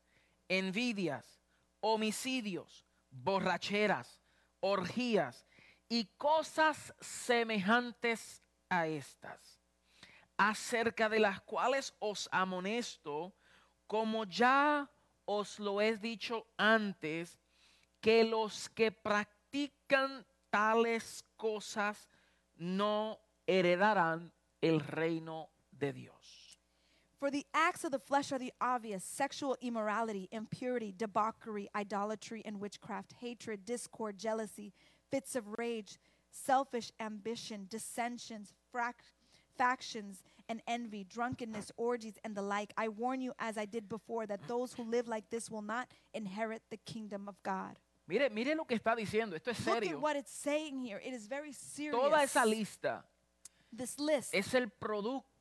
[0.48, 1.42] envidias,
[1.80, 4.20] homicidios, borracheras,
[4.60, 5.48] orgías
[5.90, 9.60] y cosas semejantes a estas,
[10.38, 13.34] acerca de las cuales os amonesto,
[13.88, 14.90] como ya
[15.26, 17.40] os lo he dicho antes,
[18.00, 22.08] que los que practican tales cosas
[22.56, 24.32] no heredarán
[24.62, 26.41] el reino de Dios.
[27.22, 32.60] For the acts of the flesh are the obvious sexual immorality, impurity, debauchery, idolatry, and
[32.60, 34.74] witchcraft, hatred, discord, jealousy,
[35.12, 36.00] fits of rage,
[36.32, 39.12] selfish ambition, dissensions, frac-
[39.56, 42.74] factions, and envy, drunkenness, orgies, and the like.
[42.76, 45.90] I warn you, as I did before, that those who live like this will not
[46.16, 47.78] inherit the kingdom of God.
[48.08, 50.00] Mire, mire lo que está diciendo, esto es Look at serio.
[50.00, 51.00] what it's saying here.
[51.06, 52.02] It is very serious.
[52.02, 53.04] Toda esa lista
[53.72, 54.66] this list es el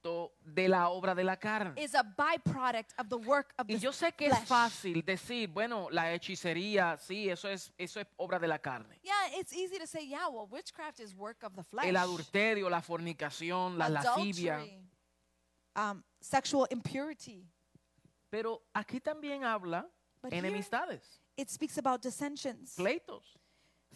[0.02, 1.74] producto de la obra de la carne.
[1.76, 4.48] is a byproduct of the work of Y the yo sé que es flesh.
[4.48, 8.98] fácil decir, bueno, la hechicería, sí, eso es, eso es obra de la carne.
[9.02, 11.86] Yeah, it's easy to say, yeah, well, witchcraft is work of the flesh.
[11.86, 14.56] El adulterio, la fornicación, la lascivia.
[14.56, 14.82] Adultery,
[15.76, 17.46] um, sexual impurity.
[18.30, 19.86] Pero aquí también habla
[20.22, 23.38] But here- enemistades, It speaks about dissensions, pleitos,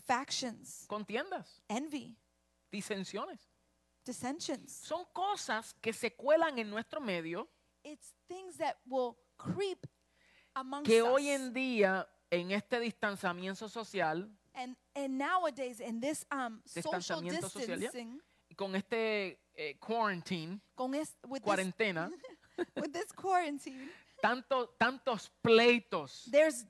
[0.07, 2.17] factions, contiendas, envy,
[2.73, 3.39] disensiones.
[4.05, 4.73] Dissensions.
[4.73, 7.49] Son cosas que se cuelan en nuestro medio
[7.85, 9.87] It's things that will creep
[10.57, 11.09] amongst que us.
[11.09, 17.51] hoy en día, en este distanciamiento social, and, and nowadays, in this um, social Distanciamiento
[17.51, 17.91] social, ¿ya?
[17.91, 22.11] distancing, y con este eh, quarantine, con es, with, this, cuarentena,
[22.77, 23.91] with this quarantine,
[24.23, 26.65] tanto, tantos pleitos, there's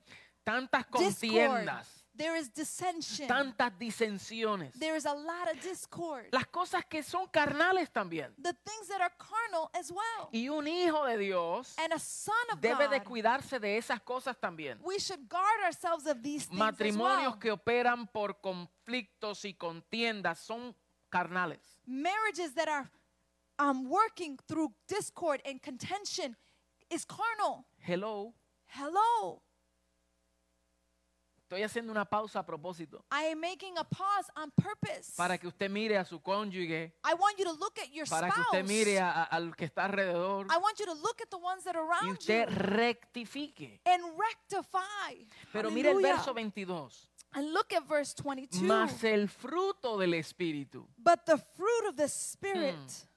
[0.45, 4.73] tantas discord, contiendas, there is dissension, tantas disensiones.
[4.79, 6.27] there is a lot of discord.
[6.33, 8.33] Las cosas que son carnales también.
[8.41, 10.29] the things that are carnal as well.
[10.33, 14.01] Y un hijo de Dios And a son of debe de God, cuidarse de esas
[14.01, 14.79] cosas también.
[14.85, 17.39] we should guard ourselves of these things as Matrimonios well.
[17.39, 20.75] que operan por conflictos y contiendas son
[21.11, 21.61] carnales.
[21.87, 22.91] Marriages that are
[23.59, 26.37] um, working through discord and contention
[26.91, 27.65] is carnal.
[27.79, 28.35] Hello,
[28.67, 29.43] Hello.
[31.55, 35.13] Estoy haciendo una pausa a propósito I am making a pause on purpose.
[35.17, 38.31] para que usted mire a su cónyuge, I want you to look at your para
[38.31, 41.39] que usted mire a- al que está alrededor I want you to look at the
[41.39, 43.81] ones that are y around usted you rectifique.
[43.85, 45.27] and rectify.
[45.53, 47.09] Pero mire el verso 22.
[47.33, 48.63] And look at verse 22.
[48.63, 50.87] Mas el fruto del Espíritu.
[50.99, 52.75] But the fruit of the Spirit.
[52.77, 53.14] Hmm.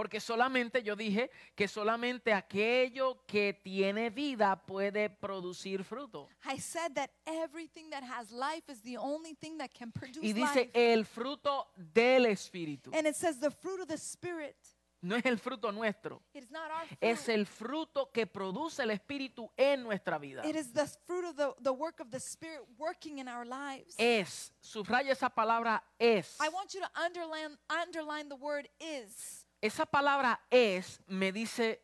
[0.00, 6.26] Porque solamente yo dije que solamente aquello que tiene vida puede producir fruto.
[6.42, 10.32] I said that everything that has life is the only thing that can produce Y
[10.32, 10.70] dice life.
[10.72, 12.90] el fruto del Espíritu.
[12.94, 14.56] And it says the fruit of the Spirit.
[15.02, 16.22] No es el fruto nuestro.
[16.32, 16.98] It is not our fruit.
[17.02, 20.46] Es el fruto que produce el Espíritu en nuestra vida.
[20.46, 23.94] It is the fruit of the, the work of the Spirit working in our lives.
[23.98, 26.38] Es, subraya esa palabra es.
[26.40, 29.39] I want you to underline, underline the word is.
[29.62, 31.80] Esa palabra es me dice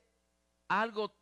[0.68, 1.12] algo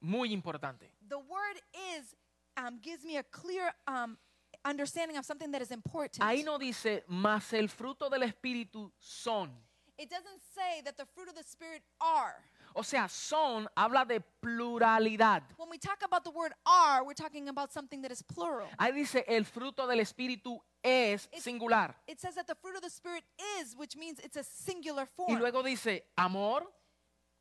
[0.00, 0.92] muy importante.
[1.08, 1.60] The word
[1.96, 2.14] is
[2.56, 4.18] um, gives me a clear um,
[4.64, 6.22] understanding of something that is important.
[6.22, 9.50] Ahí no dice, mas el fruto del Espíritu son.
[9.98, 12.34] It doesn't say that the fruit of the Spirit are.
[12.74, 15.42] O sea, son habla de pluralidad.
[15.56, 18.68] When we talk about the word are, we're talking about something that is plural.
[18.78, 21.94] Ahí dice, el fruto del Espíritu es It's- singular.
[22.06, 23.24] It says that the fruit of the Spirit
[23.58, 25.38] is, which means it's a singular Y form.
[25.40, 26.62] luego dice, amor,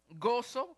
[0.10, 0.76] gozo,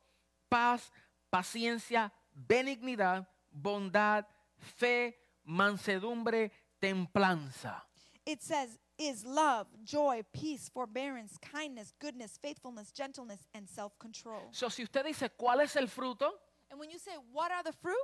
[0.50, 0.92] paz,
[1.32, 4.26] paciencia, benignidad, bondad,
[4.58, 5.16] fe,
[5.46, 6.52] mansedumbre,
[6.82, 7.82] templanza.
[8.26, 14.50] It says is love, joy, peace, forbearance, kindness, goodness, faithfulness, gentleness, and self-control.
[14.52, 16.32] So, si usted dice, ¿cuál es el fruto?
[16.72, 17.96] And when you say what are the fruit,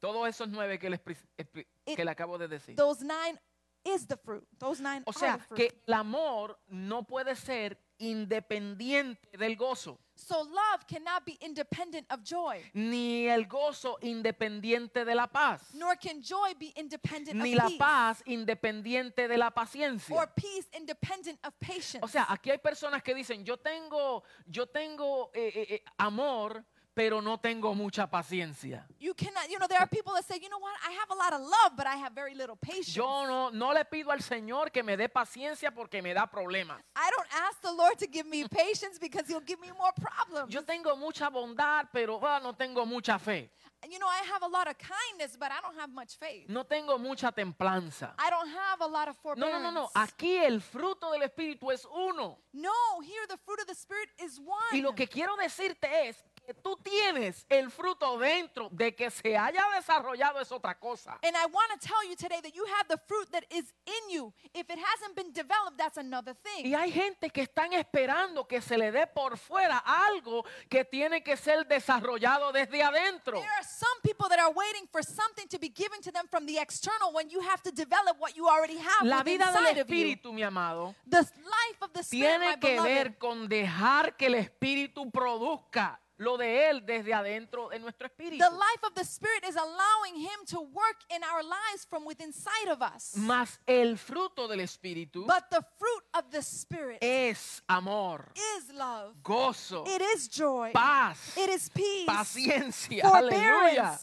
[0.00, 2.74] Todos esos nueve que le, expri- expli- It- que le acabo de decir.
[2.74, 3.38] those nine
[3.84, 4.46] is the fruit.
[4.58, 5.56] Those nine O are sea, the fruit.
[5.56, 12.22] que el amor no puede ser independiente del gozo, So love cannot be independent of
[12.22, 17.56] joy, ni el gozo independiente de la paz, nor can joy be independent ni of
[17.58, 20.14] la peace, paz independiente de la paciencia.
[20.14, 22.00] or peace independent of patience.
[22.02, 26.64] O sea, aquí hay personas que dicen, yo tengo, yo tengo eh, eh, eh, amor,
[26.94, 28.84] pero no tengo mucha paciencia.
[28.98, 31.14] you cannot, you know, there are people that say, you know what, I have a
[31.14, 32.94] lot of love, but I have very little patience.
[32.96, 36.78] Yo no, no le pido al Señor que me dé paciencia porque me da problemas.
[36.96, 40.52] I don't ask the Lord to give me patience because He'll give me more problems.
[40.52, 43.50] Yo tengo mucha bondad, pero ah, no tengo mucha fe.
[43.88, 46.50] You know, I have a lot of kindness, but I don't have much faith.
[46.50, 48.12] No tengo mucha templanza.
[48.18, 49.62] I don't have a lot of No, forbearance.
[49.62, 49.90] no, no, no.
[49.94, 52.36] Aquí el fruto del Espíritu es uno.
[52.52, 54.58] No, here the fruit of the Spirit is one.
[54.78, 59.36] Y lo que quiero decirte es que tú tienes el fruto dentro de que se
[59.36, 61.16] haya desarrollado es otra cosa.
[61.22, 64.10] And I want to tell you today that you have the fruit that is in
[64.10, 64.32] you.
[64.52, 66.66] If it hasn't been developed, that's another thing.
[66.66, 71.22] Y hay gente que están esperando que se le dé por fuera algo que tiene
[71.22, 73.38] que ser desarrollado desde adentro.
[73.38, 76.46] There are some people that are waiting for something to be given to them from
[76.46, 79.76] the external when you have to develop what you already have La vida del.
[79.76, 84.16] Espíritu, mi amado, The life of the Spirit, my tiene que beloved, ver con dejar
[84.16, 88.38] que el Espíritu produzca lo de Él desde adentro de nuestro espíritu.
[88.38, 92.30] the life of the Spirit is allowing Him to work in our lives from within
[92.30, 93.14] inside of us.
[93.16, 99.14] Mas el fruto del Espíritu But the fruit of the Spirit es amor, is love.
[99.24, 100.70] gozo, It is joy.
[100.72, 102.06] paz, It is peace.
[102.06, 103.02] paciencia.
[103.02, 103.98] Aleluya.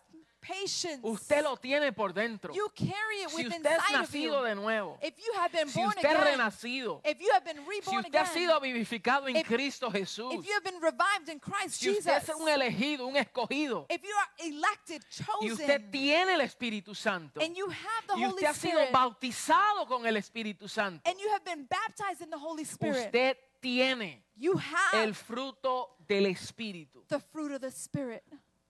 [0.48, 1.00] Patience.
[1.04, 2.54] Usted lo tiene por dentro.
[2.54, 5.80] You carry it Si within usted es nacido de nuevo, If you have been si
[5.80, 9.28] born usted es renacido, if you have been si reborn usted ha again, sido vivificado
[9.28, 12.36] en If- Cristo Jesús, if you have been revived in Christ si usted Jesus, es
[12.36, 15.04] un elegido, un escogido, if you are elected,
[15.42, 18.54] y usted chosen, tiene el Espíritu Santo, and you have the y Holy usted ha
[18.54, 22.64] sido Spirit, bautizado con el Espíritu Santo, and you have been baptized in the Holy
[22.64, 27.04] Spirit, usted tiene you have el fruto del Espíritu.
[27.10, 28.24] the fruit of the Spirit.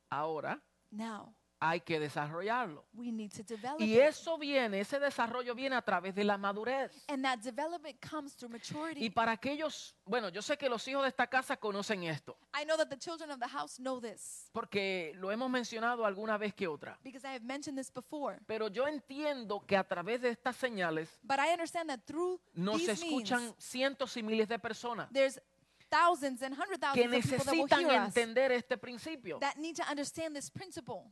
[0.09, 0.59] Ahora
[0.91, 2.85] Now, hay que desarrollarlo.
[2.93, 6.91] we need to develop Y eso viene, ese desarrollo viene a través de la madurez.
[7.07, 9.09] And that development comes through Y maturity.
[9.09, 12.77] para aquellos, bueno, yo sé que los hijos de esta casa conocen esto, I know
[12.77, 16.67] that the children of the house know this porque lo hemos mencionado alguna vez que
[16.67, 16.97] otra.
[17.03, 18.39] because I have mentioned this before.
[18.45, 22.77] Pero yo entiendo que a través de estas señales But I understand that through nos
[22.77, 25.39] these escuchan means, cientos y miles de personas there's
[25.89, 29.39] thousands and hundred que thousands of people that will necesitan hear us entender este principio.
[29.39, 31.09] that need to understand this principle.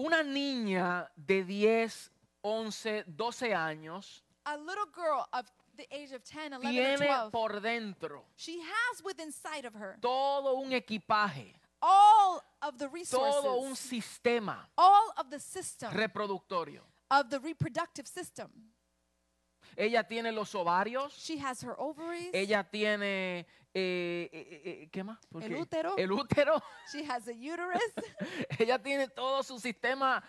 [0.00, 2.10] Una niña de 10,
[2.42, 5.46] 11, 12 años A little girl of
[5.76, 9.74] the age of 10, 11, or tiene 12, por dentro she has within inside of
[9.74, 15.92] her todo un equipaje, all of the todo un resources, sistema all of the system
[15.92, 16.80] reproductorio.
[17.10, 18.48] of the reproductive system.
[19.80, 23.40] Ella tiene los ovarios, She has her ovaries, ella tiene,
[23.72, 25.18] eh, eh, eh, ¿qué más?
[25.30, 25.94] ¿Por El útero.
[25.96, 26.62] El útero.
[26.92, 27.80] she has a uterus,
[28.58, 30.22] ella tiene todo su sistema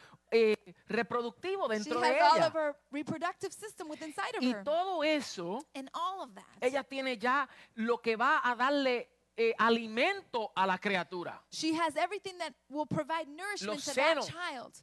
[0.87, 2.47] reproductivo she dentro de has all ella.
[2.47, 4.63] of her reproductive system within inside of Y her.
[4.63, 9.53] todo eso, And all of that, ella tiene ya lo que va a darle eh,
[9.57, 11.41] alimento a la criatura.
[11.51, 14.27] she has everything that will provide nourishment Los to that senos.
[14.29, 14.77] child.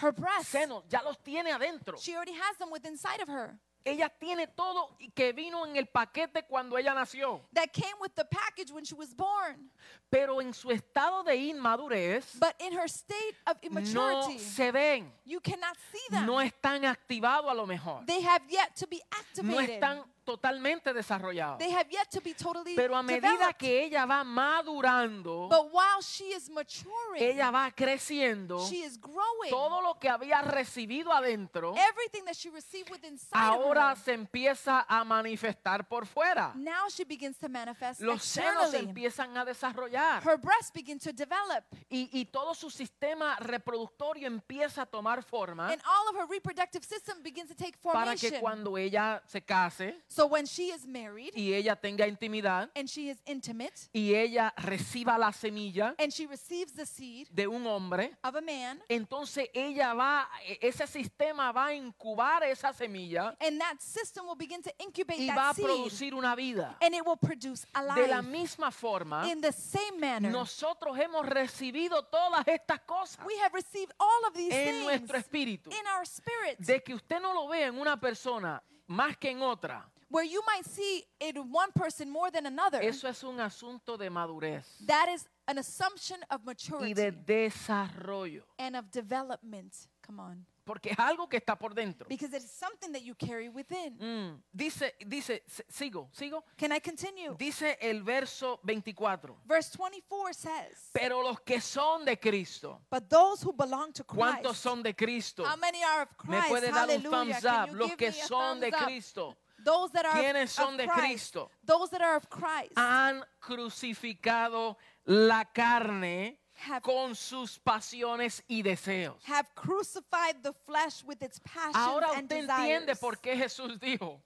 [0.00, 1.98] Her breasts, Senos, ya los tiene adentro.
[1.98, 3.58] she already has them within inside of her.
[3.84, 7.42] Ella tiene todo y que vino en el paquete cuando ella nació.
[7.54, 9.70] That came with the package when she was born.
[10.10, 15.12] Pero en su estado de inmadurez But in her state of no immaturity, se ven,
[15.24, 16.26] you cannot see them.
[16.26, 18.04] no están activados a lo mejor.
[18.06, 19.74] they have yet to be No activated.
[19.80, 21.58] están totalmente desarrollados.
[21.58, 23.56] they have yet to be totally Pero a medida developed.
[23.58, 29.50] que ella va madurando, But while she is maturing, ella va creciendo, she is growing.
[29.50, 34.04] todo lo que había recibido adentro, Everything that she received within inside ahora of her,
[34.04, 36.52] se empieza a manifestar por fuera.
[36.56, 41.12] now she begins to manifest Los senos se empiezan a desarrollar Her breasts begin to
[41.12, 46.26] develop, y, y todo su sistema reproductorio empieza a tomar forma and all of her
[46.28, 48.40] reproductive system begins to take para que formation.
[48.40, 53.08] cuando ella se case So when she is married y ella tenga intimidad and she
[53.10, 58.16] is intimate y ella reciba la semilla and she receives the seed de un hombre,
[58.24, 63.60] of a man, entonces ella va, e- ese sistema va a incubar esa semilla and
[63.60, 66.76] that system will begin to incubate y va that a producir una vida.
[66.80, 71.24] and it will produce a De la misma forma, In the same manner, nosotros hemos
[71.26, 75.70] recibido todas estas cosas we have received all of these en things nuestro espíritu.
[75.70, 79.42] in our spirit, De que usted no lo vea en una persona más que en
[79.42, 82.80] otra, where you might see in one person more than another.
[82.82, 88.42] eso es un asunto de madurez That is an assumption of y maturity de desarrollo.
[88.58, 89.74] and of development.
[90.02, 90.46] Come on.
[90.64, 92.06] porque es algo que está por dentro.
[92.10, 93.96] because it is something that you carry within.
[93.98, 96.42] Mm, Dice, dice, s- sigo, sigo.
[96.58, 97.34] Can I continue?
[97.38, 99.34] Dice el verso 24.
[99.46, 104.42] Verse 24 says, Pero los que son de Cristo, But those who belong to ¿cuántos
[104.52, 105.44] Christ, son de Cristo?
[105.44, 106.48] how many are of Me Christ?
[106.50, 107.10] puede dar un Hallelujah.
[107.10, 107.68] thumbs Can up.
[107.70, 108.86] you Los give que me a son de thumbs up?
[108.86, 109.36] Cristo
[109.68, 111.00] Those that are ¿Quiénes son of de Christ,
[111.32, 111.50] Cristo?
[111.62, 119.22] Those that are of Christ han crucificado la carne have, con sus pasiones y deseos.
[119.24, 122.98] have crucified the flesh with its passions Ahora and usted entiende desires.
[122.98, 124.22] por qué Jesús dijo,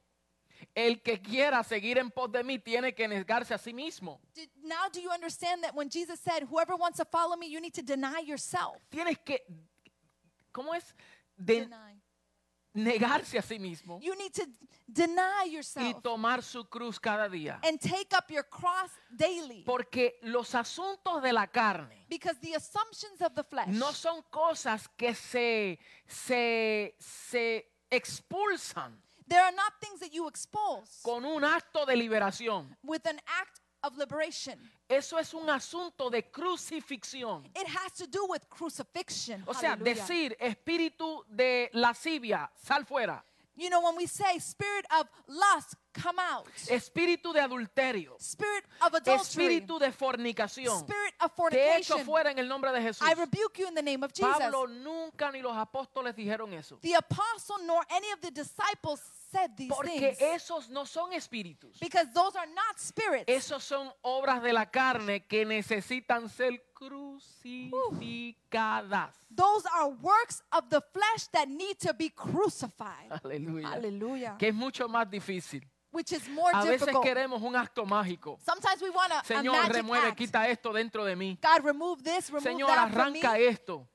[0.77, 4.21] el que quiera seguir en pos de mí tiene que negarse a sí mismo.
[4.63, 7.75] Now do you understand that when Jesus said, whoever wants to follow me, you need
[7.75, 8.77] to deny yourself?
[8.93, 9.41] Tienes que,
[10.53, 10.95] ¿cómo es?
[11.37, 11.92] De Deny.
[12.75, 14.45] Negarse a sí mismo You need to
[14.87, 17.61] deny y yourself tomar su cruz cada día.
[17.65, 19.63] and take up your cross daily.
[19.65, 24.89] Porque los asuntos de la carne Because the assumptions of the flesh no son cosas
[24.97, 28.99] que se, se, se expulsan
[29.29, 32.77] They are not things that you expose con un acto de liberación.
[32.83, 34.59] with an act of liberation.
[34.89, 37.45] Eso es un asunto de crucifixión.
[37.57, 39.43] It has to do with crucifixion.
[39.47, 39.95] O sea, Hallelujah.
[39.95, 43.23] decir espíritu de lascivia, sal fuera.
[43.55, 46.47] You know, when we say spirit of lust, come out.
[46.69, 48.17] Espíritu de adulterio.
[48.19, 49.21] Spirit of adultery.
[49.21, 50.79] Espíritu de fornicación.
[50.81, 52.05] Spirit of Te echo fornication.
[52.05, 53.07] fuera en el nombre de Jesús.
[53.07, 54.39] I rebuke you in the name of Jesus.
[54.39, 56.79] Pablo nunca ni los apóstoles dijeron eso.
[56.83, 60.21] The apostle nor any of the disciples said these Porque things.
[60.21, 61.79] esos no son espíritus.
[61.81, 63.25] Because those are not spirits.
[63.29, 69.15] Esos son obras de la carne que necesitan ser crucificadas.
[69.35, 73.11] Those are works of the flesh that need to be crucified.
[73.25, 73.69] Aleluya.
[73.69, 74.37] Hallelujah.
[74.39, 75.63] Que es mucho más difícil.
[75.93, 77.05] Which is more A veces difficult.
[77.05, 78.39] queremos un acto mágico.
[78.45, 80.17] Sometimes we want a, a Señor, magic remueve, act.
[80.17, 81.39] quita esto dentro de mí.
[81.43, 83.21] God, remove this, remove Señor, that from me.
[83.21, 83.87] arranca esto.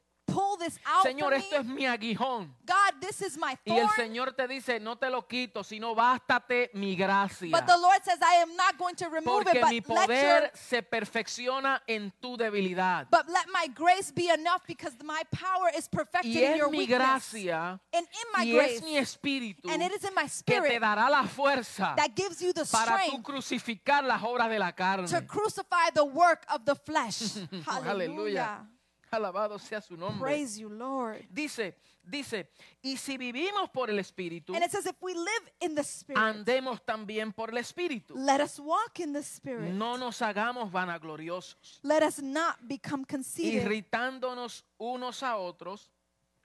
[0.48, 2.50] Pull this out Señor, esto es mi aguijón.
[2.66, 3.89] God, this is my Y el.
[3.89, 7.52] Señor te dice, no te lo quito, sino bástate mi gracia.
[7.52, 10.08] But the Lord says, I am not going to remove Porque it, but mi let,
[10.08, 13.08] your, poder se perfecciona en tu debilidad.
[13.12, 16.70] but let my grace be enough because my power is perfected Y in es your
[16.70, 16.98] mi weakness.
[16.98, 20.30] gracia and in my y grace, es mi espíritu and it is in my que
[20.30, 24.60] te spirit dará la fuerza that gives you the para strength crucificar las obras de
[24.60, 25.08] la carne.
[25.08, 27.34] to crucify the work of the flesh.
[27.66, 28.66] Hallelujah.
[29.12, 30.22] Alabado sea su nombre.
[30.22, 31.26] Praise you, Lord.
[31.30, 32.49] Dice, dice,
[32.82, 36.18] y si vivimos por el espíritu, And it says, if we live in the spirit,
[36.22, 38.14] andemos también por el espíritu.
[38.16, 39.72] let us walk in the spirit.
[39.74, 45.89] No nos hagamos vanagloriosos, Let us not become conceited, irritándonos unos a otros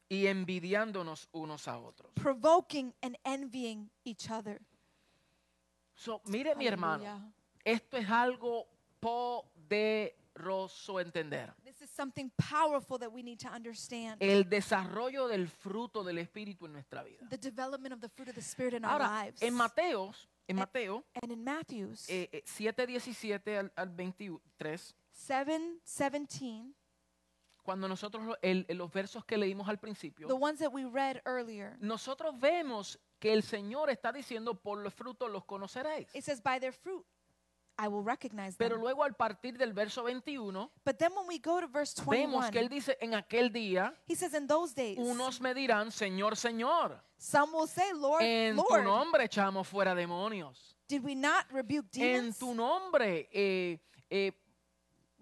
[0.08, 2.12] y envidiándonos unos a otros.
[2.14, 4.60] provoking and envying each other.
[5.94, 7.32] So, mire mi hermano, Hallelujah.
[7.64, 8.66] esto es algo
[9.00, 11.52] poderoso entender.
[11.94, 14.16] Something powerful that we need to understand.
[14.22, 17.26] El desarrollo del fruto del espíritu en nuestra vida.
[17.28, 19.42] The development of the fruit of the spirit in our Ahora, lives.
[19.42, 25.80] en Mateos, en Mateo and in Matthew's eh, eh, 7, 17 al, al 23, 7
[25.84, 26.72] 17,
[27.62, 31.76] cuando nosotros el- los versos que leímos al principio, the ones that we read earlier,
[31.80, 36.08] nosotros vemos que el Señor está diciendo, por los frutos los conoceréis.
[36.14, 37.04] it says, By their fruit
[37.78, 38.80] I will recognize Pero them.
[38.82, 42.60] luego al partir del verso 21, But then when we go to verse vemos que
[42.60, 46.36] Él 21, dice, en aquel día, he says, In those days, unos me dirán, Señor,
[46.36, 50.76] Señor, some will say, Lord, en tu Lord, nombre echamos fuera demonios.
[50.88, 52.38] did we not rebuke En demons?
[52.38, 53.78] tu nombre eh,
[54.10, 54.32] eh,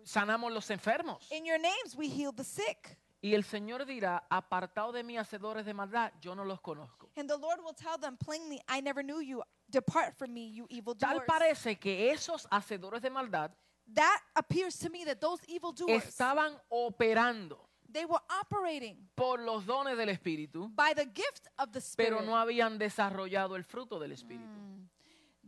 [0.03, 1.31] sanamos los enfermos.
[1.31, 2.97] In your names we healed the sick.
[3.23, 7.11] Y el Señor dirá, apartado de mí, hacedores de maldad, yo no los conozco.
[7.17, 9.43] And the Lord will tell them plainly, I never knew you.
[9.69, 11.27] Depart from me, you evil Tal doers.
[11.27, 13.53] parece que esos hacedores de maldad
[13.95, 19.67] That appears to me that those evil doers, estaban operando they were operating por los
[19.67, 22.11] dones del Espíritu, by the gift of the Spirit.
[22.11, 24.49] pero no habían desarrollado el fruto del Espíritu.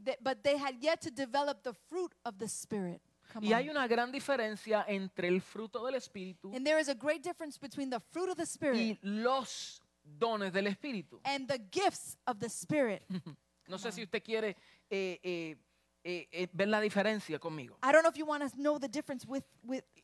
[0.05, 3.01] Th- but they had yet to develop the fruit of the Spirit.
[3.33, 6.95] Come Y hay una gran diferencia entre el fruto del Espíritu And there is a
[6.95, 11.21] great difference between the fruit of the Spirit y los dones del Espíritu.
[11.25, 13.03] and the gifts of the Spirit.
[13.69, 14.57] No sé si usted quiere
[14.91, 15.57] eh, eh,
[16.05, 17.77] eh, eh, ver la diferencia conmigo.
[17.83, 19.45] I don't know if you want to know the difference with,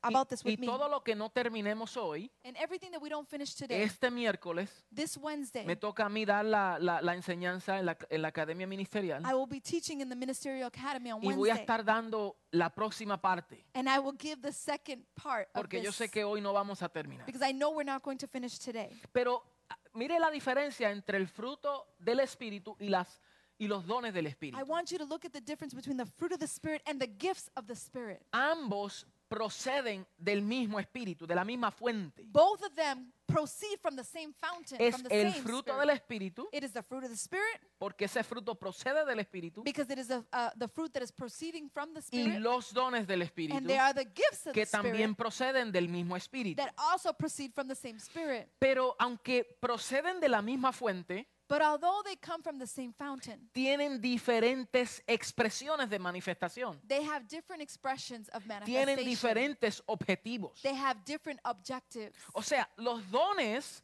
[0.03, 0.67] about this y with me.
[0.67, 4.71] todo lo que no terminemos hoy, And everything that we don't finish today, este miércoles,
[4.95, 8.29] this Wednesday, me toca a mí dar la, la- la enseñanza en la, en la
[8.29, 11.61] academia ministerial I will be teaching in the Ministerial Academy on y voy a Wednesday.
[11.63, 15.91] estar dando la próxima parte, And I will give the second part of porque yo
[15.91, 17.27] this sé que hoy no vamos a terminar.
[17.27, 18.91] because I know we're not going to finish today.
[19.13, 23.21] Pero ah, mire la diferencia entre el fruto del Espíritu y, las,
[23.59, 24.65] y los dones del I Espíritu.
[24.67, 27.09] want you to look at the difference between the fruit of the Spirit and the
[27.19, 28.23] gifts of the Spirit.
[28.33, 32.23] Ambos proceden del mismo espíritu, de la misma fuente.
[32.33, 35.81] Both of them proceed from the same fountain, Es from the el same fruto spirit.
[35.81, 39.63] del espíritu, It is the fruit of the spirit porque ese fruto procede del espíritu,
[39.65, 42.41] because it is the, uh, the fruit that is proceeding from the y spirit.
[42.41, 45.73] los dones del And espíritu, they are the gifts of que the también spirit proceden
[45.73, 46.57] del mismo espíritu.
[46.57, 48.49] that also proceed from the same spirit.
[48.59, 53.49] Pero aunque proceden de la misma fuente, But although they come from the same fountain,
[53.53, 59.09] tienen diferentes expresiones de manifestación, they have different expressions of tienen manifestation.
[59.09, 60.61] diferentes objetivos.
[60.63, 62.15] They have different objectives.
[62.35, 63.83] O sea, los dones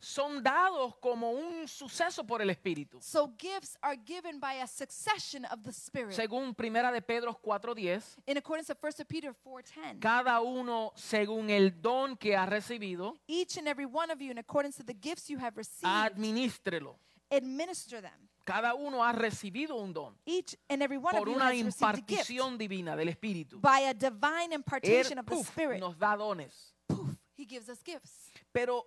[0.00, 2.98] son dados como un suceso por el Espíritu.
[3.02, 6.12] So gifts are given by a succession of the Spirit.
[6.14, 11.70] Según Primera de Pedro 4:10, In accordance to 1 Peter 4:10, cada uno según el
[11.80, 15.28] don que ha recibido, each and every one of you, in accordance to the gifts
[15.28, 16.96] you have received, administrelo.
[17.30, 18.28] administer them.
[18.44, 22.56] Cada uno ha recibido un don Each and every one of por you una impartición
[22.58, 23.60] divina del Espíritu.
[23.60, 25.78] by a divine impartation of the puf, Spirit.
[25.78, 26.72] nos da dones.
[26.88, 28.30] Poof, he gives us gifts.
[28.52, 28.84] Pero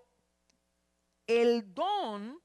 [1.27, 2.39] el don,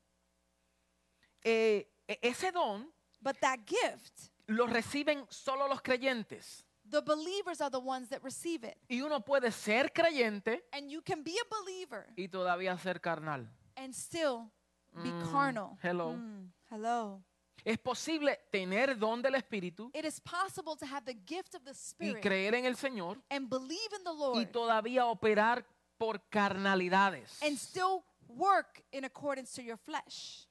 [1.45, 6.65] eh, e- ese don But that gift, lo reciben solo los creyentes.
[6.89, 8.79] the believers are the ones that receive it.
[8.89, 13.49] Y uno puede ser creyente And you can be a believer y todavía ser carnal.
[13.77, 14.51] and still
[14.95, 15.79] be Mm, carnal.
[15.83, 16.13] hello.
[16.13, 17.23] Mm, hello.
[17.65, 21.73] Es posible tener don del Espíritu It is possible to have the gift of the
[21.73, 25.67] y Spirit creer en el Señor and believe in the y Lord todavía operar
[25.99, 27.43] por carnalidades.
[27.43, 30.47] and still work in accordance to your flesh.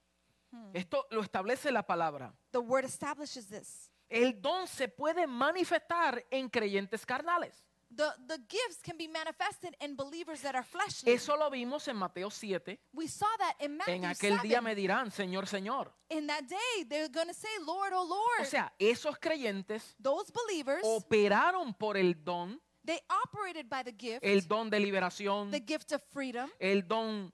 [0.73, 2.33] Esto lo establece la palabra.
[2.51, 3.89] The word establishes this.
[4.09, 7.53] El don se puede manifestar en creyentes carnales.
[7.89, 11.13] The, the gifts can be manifested in believers that are fleshly.
[11.13, 12.77] Eso lo vimos en Mateo 7.
[12.93, 14.47] we saw that in Matthew En aquel 7.
[14.47, 15.91] día me dirán, Señor, Señor.
[16.09, 18.41] in that day, they're going to say, Lord, oh Lord.
[18.41, 24.19] O sea, esos creyentes Those believers, operaron por el don, they operated by the gift,
[24.21, 27.33] el don de liberación, the gift of freedom, el don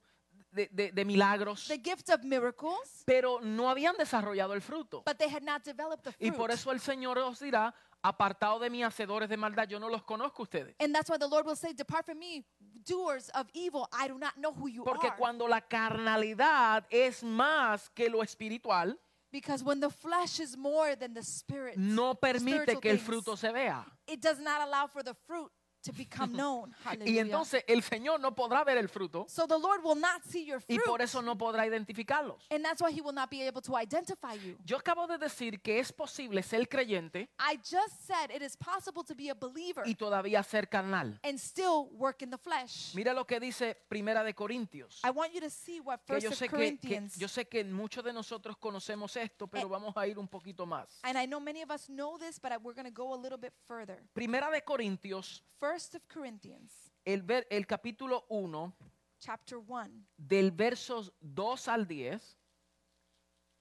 [0.54, 5.04] de, de- de milagros, the gift of miracles, pero no habían desarrollado el fruto.
[5.06, 6.38] but they had not developed the Y fruit.
[6.38, 7.74] por eso el Señor os dirá,
[8.04, 10.76] apartado de mí, hacedores de maldad, yo no los conozco a ustedes.
[10.80, 12.46] and that's why the Lord will say, Depart from me,
[12.86, 13.88] doers of evil.
[13.94, 15.18] I do not know who you Porque are.
[15.18, 18.98] cuando la carnalidad es más que lo espiritual,
[19.32, 23.52] Because when the flesh is more than the spirit, no permite que el fruto se
[23.52, 23.84] vea.
[24.06, 25.50] it does not allow for the fruit
[25.84, 26.70] to become known.
[26.72, 27.22] Y Hallelujah.
[27.22, 30.60] entonces el Señor no podrá ver el fruto so the Lord will not see your
[30.68, 30.86] y fruit.
[30.86, 32.38] por eso no podrá identificarlos.
[32.50, 34.58] and that's why he will not be able to identify you.
[34.66, 39.04] Yo acabo de decir que es posible ser creyente I just said it is possible
[39.04, 41.20] to be a believer y todavía ser carnal.
[41.24, 42.94] and still work in the flesh.
[42.96, 45.02] Mira lo que dice Primera de Corintios.
[45.04, 47.28] I want you to see what Que First yo of sé que, que- Corinthians, yo
[47.28, 49.70] sé que muchos de nosotros conocemos esto, pero Eh.
[49.70, 51.00] vamos a ir un poquito más.
[51.04, 53.18] and I know many of us know this, but I- we're going to go a
[53.18, 54.02] little bit further.
[54.14, 55.44] Primera de Corintios,
[55.74, 56.72] First of Corinthians,
[57.04, 58.76] el, ver- el capítulo 1,
[59.20, 62.38] chapter 1, del versos 2 al 10,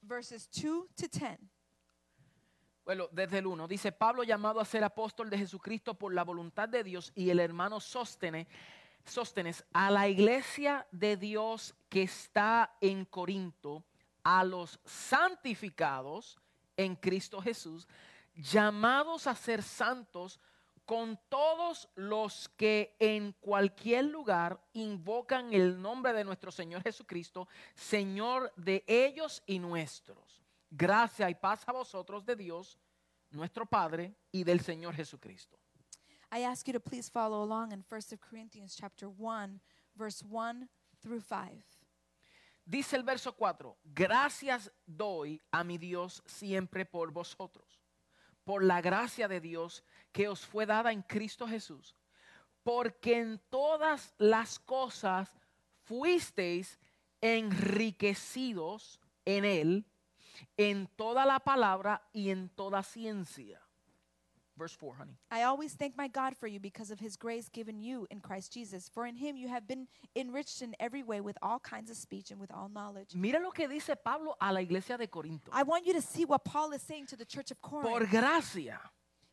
[0.01, 1.39] verses 2 to 10.
[2.85, 6.69] bueno, desde el 1, dice Pablo llamado a ser apóstol de Jesucristo por la voluntad
[6.69, 8.45] de Dios y el hermano Sóstenes,
[9.05, 13.83] Sóstenes a la iglesia de Dios que está en Corinto,
[14.23, 16.39] a los santificados
[16.77, 17.87] en Cristo Jesús,
[18.35, 20.39] llamados a ser santos
[20.85, 28.51] con todos los que en cualquier lugar invocan el nombre de nuestro Señor Jesucristo, Señor
[28.55, 30.41] de ellos y nuestros.
[30.69, 32.77] Gracia y paz a vosotros de Dios,
[33.31, 35.57] nuestro Padre, y del Señor Jesucristo.
[36.31, 39.61] I ask you to please follow along in First of Corinthians chapter 1,
[39.95, 40.67] verse 1
[41.01, 41.63] through 5.
[42.65, 47.81] Dice el verso 4, gracias doy a mi Dios siempre por vosotros,
[48.45, 49.83] por la gracia de Dios
[50.13, 51.95] que os fue dada en Cristo Jesús,
[52.63, 55.29] porque en todas las cosas
[55.83, 56.79] fuisteis
[57.21, 59.85] enriquecidos en Él,
[60.57, 63.59] en toda la palabra y en toda ciencia.
[64.55, 65.17] Verse 4, honey.
[65.31, 68.53] I always thank my God for you because of his grace given you in Christ
[68.53, 68.87] Jesus.
[68.87, 72.29] For in him you have been enriched in every way with all kinds of speech
[72.29, 73.15] and with all knowledge.
[73.15, 75.49] Mira lo que dice Pablo a la iglesia de Corinto.
[75.51, 78.11] I want you to see what Paul is saying to the church of Por Corinth.
[78.11, 78.79] gracia.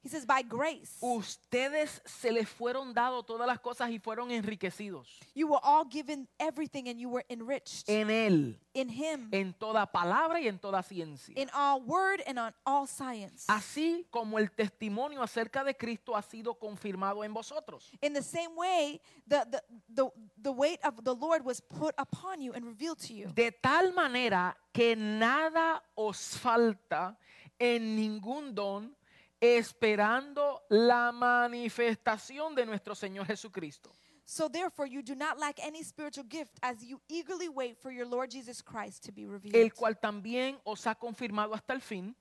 [0.03, 5.21] He says, by grace, ustedes se les fueron dado todas las cosas y fueron enriquecidos
[5.35, 9.87] you were all given everything and you were enriched en Él, in him, en toda
[9.87, 11.35] palabra y en toda ciencia.
[11.37, 13.47] in all word and on all science.
[13.49, 17.91] Así como el testimonio acerca de Cristo ha sido confirmado en vosotros.
[18.03, 19.63] In the same way, the, the,
[19.95, 20.11] the,
[20.43, 23.29] the weight of the Lord was put upon you and revealed to you.
[23.35, 27.17] De tal manera que nada os falta
[27.59, 28.95] en ningún don
[29.41, 33.91] esperando la manifestación de nuestro Señor Jesucristo,
[34.25, 38.07] So therefore, you do not lack any spiritual gift as you eagerly wait for your
[38.07, 39.57] Lord Jesus Christ to be revealed.
[39.57, 42.15] el cual también os ha confirmado hasta el fin,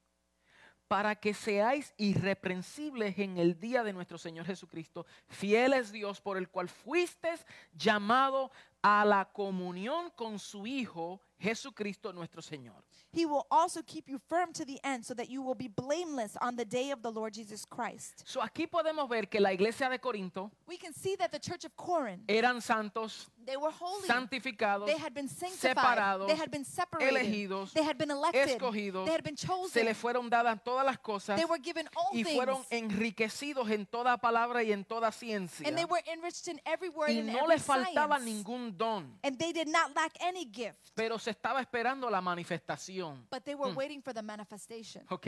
[0.88, 5.06] para que seáis irreprensibles en el día de nuestro Señor Jesucristo.
[5.28, 8.50] Fiel es Dios por el cual fuisteis llamado
[8.82, 12.84] a la comunión con su Hijo Jesucristo nuestro Señor.
[13.12, 16.38] He will also keep you firm to the end so that you will be blameless
[16.42, 18.24] on the day of the Lord Jesus Christ.
[18.26, 21.66] So, aquí podemos ver que la iglesia de Corinto We can see that the church
[21.66, 24.08] of Corinth, eran santos, they were holy.
[24.08, 25.76] santificados, They had been sanctified.
[25.76, 27.16] separados, They had been separated.
[27.18, 28.48] elegidos, They had been elected.
[28.48, 29.86] escogidos, They had been se chosen.
[29.86, 32.36] les fueron dadas todas las cosas They were given all y things.
[32.36, 35.68] fueron enriquecidos en toda palabra y en toda ciencia.
[35.68, 38.26] and they were enriched in every word Y and no every les faltaba science.
[38.26, 40.92] ningún don, And they did not lack any gift.
[40.94, 43.26] pero se estaba esperando la manifestación.
[43.32, 45.06] But they were waiting for the manifestation.
[45.10, 45.28] ¿Ok?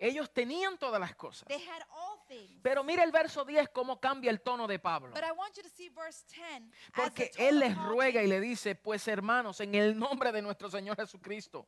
[0.00, 1.48] Ellos tenían todas las cosas.
[1.48, 2.17] They had all things.
[2.62, 5.12] Pero mira el verso 10 cómo cambia el tono de Pablo.
[5.14, 6.44] But I want you to see verse 10.
[6.44, 10.42] as the Porque él les ruega y le dice, pues hermanos, en el nombre de
[10.42, 11.66] nuestro Señor Jesucristo,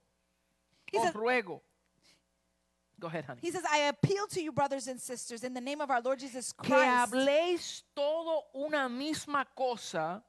[0.92, 1.62] os ruego.
[2.98, 3.40] Go ahead, honey.
[3.40, 6.20] He says, I appeal to you, brothers and sisters, in the name of our Lord
[6.20, 10.22] Jesus que habléis todo una misma cosa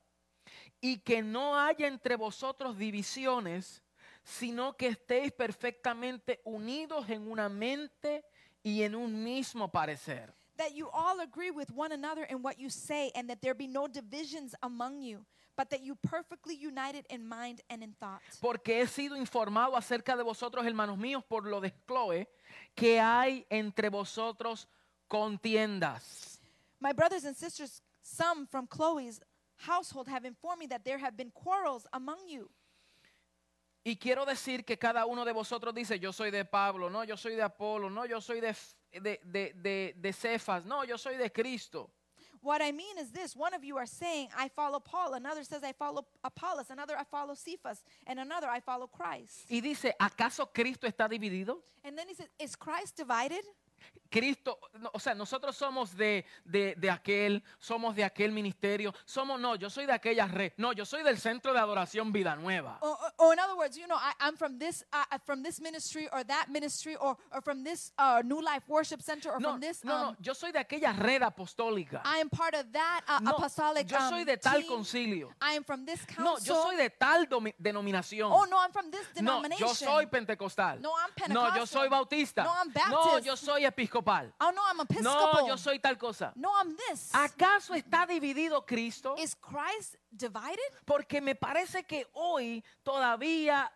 [0.79, 3.83] y que no haya entre vosotros divisiones,
[4.23, 8.23] sino que estéis perfectamente unidos en una mente
[8.63, 10.33] y en un mismo parecer.
[10.57, 13.67] that you all agree with one another in what you say, and that there be
[13.67, 15.25] no divisions among you,
[15.57, 18.21] but that you perfectly united in mind and in thought.
[18.39, 22.27] Porque he sido informado acerca de vosotros, hermanos míos, por lo de Chloe,
[22.75, 24.67] que hay entre vosotros
[25.09, 26.37] contiendas.
[26.79, 29.19] My brothers and sisters, some from Chloe's
[29.57, 32.49] household have informed me that there have been quarrels among you.
[33.83, 37.17] Y quiero decir que cada uno de vosotros dice, yo soy de Pablo, no, yo
[37.17, 38.55] soy de Apolo, no, yo soy de,
[38.91, 41.89] de, de, de, de Cefas, no, yo soy de Cristo.
[42.43, 45.63] What I mean is this one of you are saying, I follow Paul, another says,
[45.63, 49.45] I follow Apollos, another, I follow Cephas, and another, I follow Christ.
[49.49, 51.61] Y dice, ¿acaso Cristo está dividido?
[51.83, 53.43] And then he says, Is Christ divided?
[54.11, 59.39] Cristo, no, o sea, nosotros somos de, de, de aquel, somos de aquel ministerio, somos,
[59.39, 62.77] no, yo soy de aquella red, no, yo soy del centro de adoración Vida Nueva.
[62.81, 66.09] Or, or- in other words, you know, I, I'm from this uh, from this ministry
[66.11, 69.61] or that ministry or, or from this uh, New Life Worship Center or No, from
[69.61, 69.81] this.
[69.85, 72.01] no, no, um, yo soy de aquella red apostólica.
[72.03, 73.89] I am part of that uh, No, apostolic.
[73.89, 74.67] yo soy um, de tal team.
[74.67, 75.29] concilio.
[75.41, 76.25] I am from this council.
[76.25, 78.29] No, yo soy de tal denominación.
[78.29, 79.67] Oh no, I'm from this No, denomination.
[79.67, 80.81] yo soy pentecostal.
[80.81, 81.67] No, I'm No, yo Pentecostal.
[81.67, 82.43] soy bautista.
[82.43, 83.25] No, I'm No, Baptist.
[83.25, 84.00] yo soy episcopal.
[84.39, 85.47] Oh no, I'm No, Episcopal.
[85.47, 86.31] yo soy tal cosa.
[86.35, 87.13] No, I'm this.
[87.13, 89.15] ¿Acaso está dividido Cristo?
[89.17, 90.59] Is Christ divided?
[90.85, 93.71] Porque me parece que hoy todavía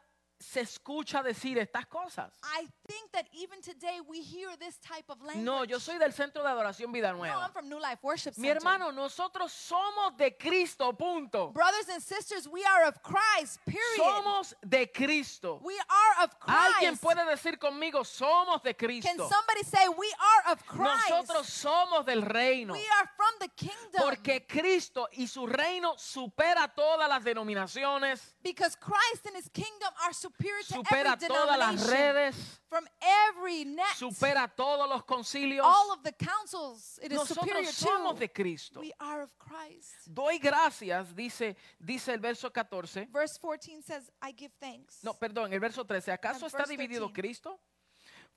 [0.46, 2.32] se escucha decir estas cosas.
[2.44, 5.44] I think that even today we hear this type of language.
[5.44, 7.50] No, yo soy del centro de adoración Vida No, I'm Nueva.
[7.52, 8.58] from New Life Worship Mi Center.
[8.58, 11.52] hermano, nosotros somos de Cristo, punto.
[11.52, 13.98] Brothers and sisters, we are of Christ, period.
[13.98, 15.60] Somos de Cristo.
[15.64, 16.76] we are of Christ.
[16.76, 19.28] Alguien puede decir conmigo, somos de Can Cristo.
[19.28, 21.10] somebody say we are of Christ?
[21.10, 22.74] Nosotros somos del reino.
[22.74, 24.02] we are from the kingdom.
[24.02, 30.14] Porque Cristo y su reino supera todas las denominaciones, because Christ and his kingdom are
[30.14, 33.96] superior supera todas las redes, From every net.
[33.96, 35.64] supera todos los concilios.
[35.66, 37.00] all of the councils.
[37.02, 38.80] It is superior Nosotros somos de Cristo.
[38.80, 39.94] We are of Christ.
[40.08, 43.08] Doy gracias, dice, dice el verso 14.
[43.12, 45.04] Verse 14 says, I give thanks.
[45.04, 46.12] No, perdón, el verso 13.
[46.12, 47.14] ¿Acaso está dividido 13.
[47.14, 47.60] Cristo?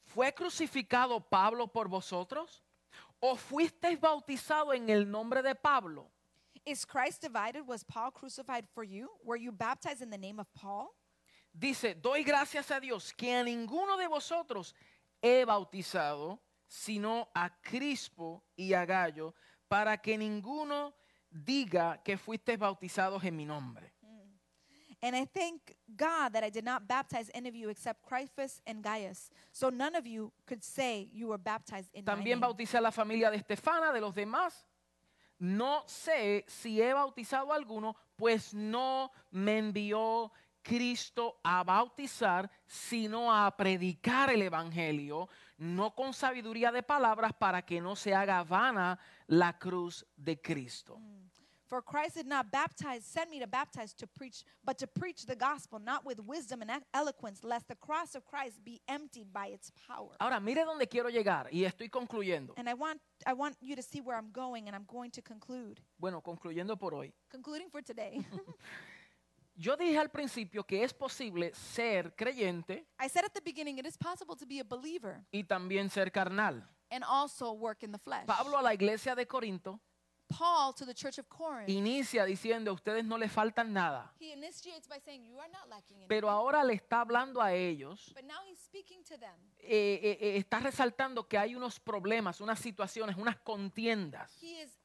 [0.06, 2.62] ¿Fue crucificado Pablo por vosotros?
[3.20, 6.10] ¿O fuisteis bautizados en el nombre de Pablo?
[6.64, 7.66] Is Christ divided?
[7.66, 9.08] Was Paul crucified for you?
[9.24, 10.94] Were you baptized in the name of Paul?
[11.58, 14.76] Dice, doy gracias a Dios que a ninguno de vosotros
[15.20, 19.34] he bautizado, sino a Crispo y a Gallo,
[19.66, 20.94] para que ninguno
[21.28, 23.92] diga que fuisteis bautizados en mi nombre.
[25.00, 28.82] And I thank God that I did not baptize any of you except Crispus and
[28.82, 29.30] Gaius.
[29.52, 32.40] So none of you could say you were baptized in my También name.
[32.40, 34.64] bauticé a la familia de Estefana, de los demás.
[35.40, 40.32] No sé si he bautizado a alguno, pues no me envió
[40.68, 47.80] Cristo a bautizar, sino a predicar el Evangelio, no con sabiduría de palabras, para que
[47.80, 48.98] no se haga vana
[49.28, 51.00] la cruz de Cristo.
[51.68, 55.36] For Christ did not baptize, send me to baptize to preach, but to preach the
[55.36, 59.70] gospel, not with wisdom and eloquence, lest the cross of Christ be emptied by its
[59.86, 60.16] power.
[60.20, 62.54] Ahora, mire dónde quiero llegar y estoy concluyendo.
[62.56, 65.22] And I want I want you to see where I'm going, and I'm going to
[65.22, 65.80] conclude.
[65.98, 67.12] Bueno, concluyendo por hoy.
[67.30, 68.24] Concluding for today.
[69.60, 73.86] Yo dije al principio que es posible ser creyente I said at the beginning, it
[73.86, 76.64] is possible to be a believer y también ser carnal.
[76.90, 78.24] and also work in the flesh.
[78.26, 79.80] Pablo a la iglesia de Corinto
[80.28, 84.12] Paul to the church of Corinth, inicia diciendo, a ustedes no les faltan nada.
[84.20, 86.06] he initiates by saying, You are not lacking.
[86.06, 89.34] Pero ahora le está hablando a ellos, But now he's speaking to them.
[89.58, 94.77] eh, eh, eh, está resaltando que hay unos problemas, unas situaciones, unas contiendas He is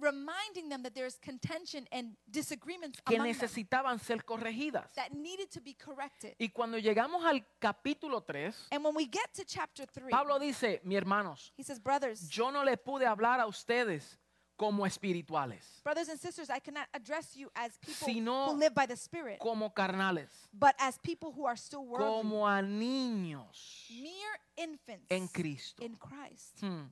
[0.00, 4.92] reminding them that there's contention and disagreements que among them necesitaban ser corregidas.
[4.94, 6.34] that needed to be corrected.
[6.38, 10.80] Y cuando llegamos al capítulo 3, And when we get to chapter 3, Pablo dice,
[10.84, 14.18] mi hermanos, he says, Brothers, yo no le pude hablar a ustedes
[14.56, 18.86] como espirituales, brothers and sisters, I cannot address you as people Sino who live by
[18.86, 24.40] the Spirit, como carnales, but as people who are still worldly, como a niños mere
[24.56, 25.84] infants en Cristo.
[25.84, 26.60] in Christ.
[26.60, 26.86] Hmm.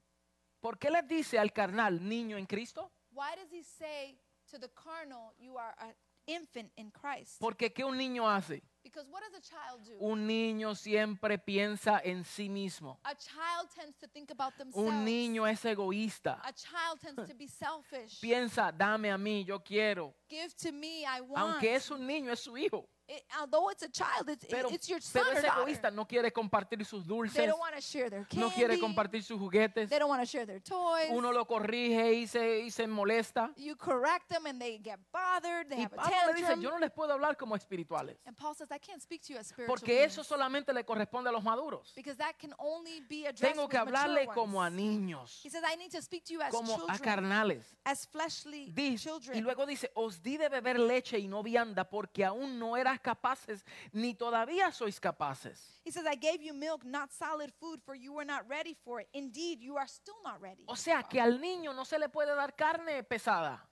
[0.61, 2.91] ¿Por qué les dice al carnal niño en Cristo?
[3.17, 4.19] Why does he say
[4.51, 5.95] to the carnal, You are an
[6.27, 7.41] infant in Christ?
[7.41, 8.61] Porque ¿qué un niño hace?
[8.87, 9.97] Because what does a child do?
[9.99, 12.99] Un niño siempre piensa en sí mismo.
[13.05, 14.89] A child tends to think about themselves.
[14.89, 16.41] Un niño es egoísta.
[16.45, 18.21] A child tends to be selfish.
[18.21, 20.15] Piensa, dame a mí, yo quiero.
[20.29, 21.37] Give to me, I want.
[21.39, 22.89] Aunque es un niño, es su hijo.
[23.09, 26.33] It- although it's a child, it's, Pero, it's your son pero es egoísta, no quiere
[26.33, 28.41] compartir sus They dulces, don't want to share their candy.
[28.41, 29.89] no quiere compartir sus juguetes.
[29.89, 31.11] They don't want to share their toys.
[31.13, 33.53] Uno lo corrige y se, y se molesta.
[33.57, 35.69] you correct them and they get bothered.
[35.69, 38.17] They Y have a Pablo le dice, yo no les puedo hablar como espirituales.
[38.27, 40.85] and Paul says, I can't speak to you as spiritual Porque eso beings, solamente le
[40.85, 41.95] corresponde a los maduros.
[41.97, 44.77] because that can only be addressed Tengo with que hablarle mature como a ones.
[44.79, 47.65] niños, He says, I need to speak to you as como a children, carnales.
[47.85, 49.39] as fleshly Dice- children.
[49.39, 53.01] y luego dice, os di de beber leche y no vianda porque aún no eras
[53.01, 55.81] capaces ni todavía sois capaces.
[55.85, 59.01] He says, I gave you milk, not solid food, for you were not ready for
[59.01, 59.09] it.
[59.15, 60.65] Indeed, you are still not ready.
[60.67, 63.65] O sea que al niño no se le puede dar carne pesada.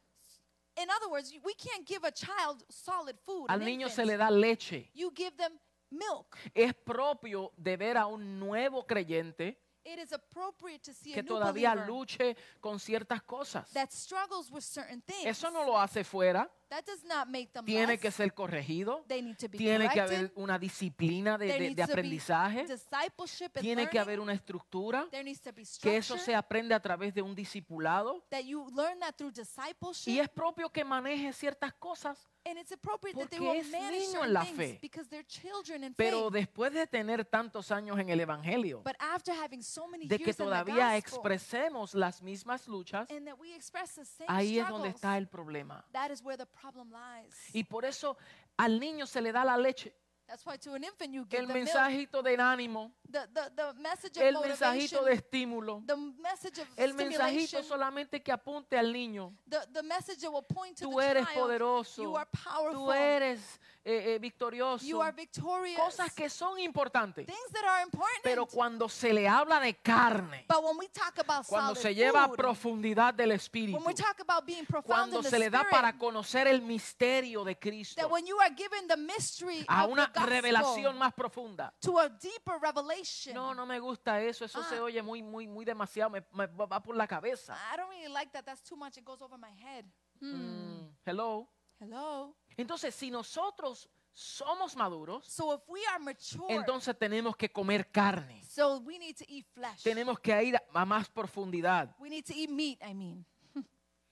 [0.76, 3.46] In other words, we can't give a child solid food.
[3.48, 3.94] Al an niño infant.
[3.94, 4.90] se le da leche.
[4.92, 5.52] You give them
[5.90, 6.36] milk.
[6.54, 9.56] Es propio de ver a un nuevo creyente
[9.86, 13.70] It is appropriate to see a que new todavía believer luche con ciertas cosas.
[13.74, 15.26] that struggles with certain things.
[15.26, 16.50] Eso no lo hace fuera.
[16.70, 18.00] That does not make them Tiene less.
[18.00, 19.04] que ser corregido.
[19.08, 20.16] They need to be Tiene que corrected.
[20.18, 22.66] haber una disciplina de, There de- needs de to be aprendizaje.
[22.66, 25.06] discipleship and Tiene que haber una estructura.
[25.10, 26.24] There needs to be Que eso structure.
[26.24, 28.24] se aprende a través de un discipulado.
[28.30, 30.20] that you learn that through Y discipleship.
[30.20, 32.28] es propio que maneje ciertas cosas.
[32.46, 34.78] and it's appropriate that they porque will es manage niño en certain la things fe.
[34.82, 36.32] because they're children in Pero faith.
[36.34, 40.24] después de tener tantos años en el Evangelio, But after having so many de que
[40.26, 44.26] years in the todavía gospel, expresemos las mismas luchas, and that we express the same
[44.28, 45.84] ahí es donde struggles, está el problema.
[45.92, 46.53] that is where the problem lies.
[47.52, 48.16] Y por eso
[48.56, 49.94] al niño se le da la leche,
[50.26, 54.16] That's why to an infant you give el mensajito de ánimo, The, the, the message
[54.16, 59.34] of el mensajito de estímulo, the message of el mensajito solamente que apunte al niño.
[59.46, 62.86] the, the message that will point to Tú the eres child, poderoso, you are powerful,
[62.86, 64.84] tú eres eh, eh, victorioso.
[64.86, 67.26] you are victorious, Cosas que son importantes.
[67.26, 68.22] things that are important.
[68.22, 72.24] Pero cuando se le habla de carne, but when we talk about cuando se lleva
[72.24, 75.70] a profundidad del espíritu, when we talk about being profound cuando se le da spirit,
[75.70, 79.90] para conocer el misterio de Cristo that when you are given the mystery a of
[79.92, 81.72] una the gospel revelación más profunda.
[81.80, 84.82] to a deeper revelation, No, no me gusta eso, eso se Ah.
[84.82, 87.54] oye muy, muy, muy demasiado, me, me va por la cabeza.
[87.72, 88.44] I don't really like that.
[88.44, 88.96] That's too much.
[88.96, 89.84] It goes over my head.
[90.20, 90.34] Hmm.
[90.34, 91.48] Mm, hello.
[91.80, 92.34] Hello.
[92.56, 98.40] Entonces, si nosotros somos maduros, So if we are mature, entonces tenemos que comer carne.
[98.48, 99.82] so we need to eat flesh.
[99.82, 101.94] Tenemos que ir a más profundidad.
[101.98, 102.80] We need to eat meat.
[102.82, 103.26] I mean,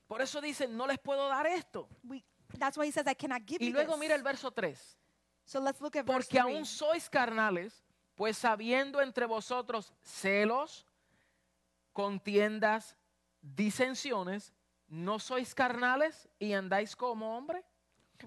[0.09, 1.88] Por eso dicen, no les puedo dar esto.
[2.03, 2.24] we.
[2.59, 4.99] That's why he says, "I cannot give Y luego this." mira el verso 3.
[5.45, 6.43] so let's look at verse Porque 3.
[6.43, 7.84] aún sois carnales,
[8.16, 10.84] pues sabiendo entre vosotros celos,
[11.93, 12.97] contiendas,
[13.40, 14.53] disensiones,
[14.88, 17.64] ¿no sois carnales y andáis como hombre?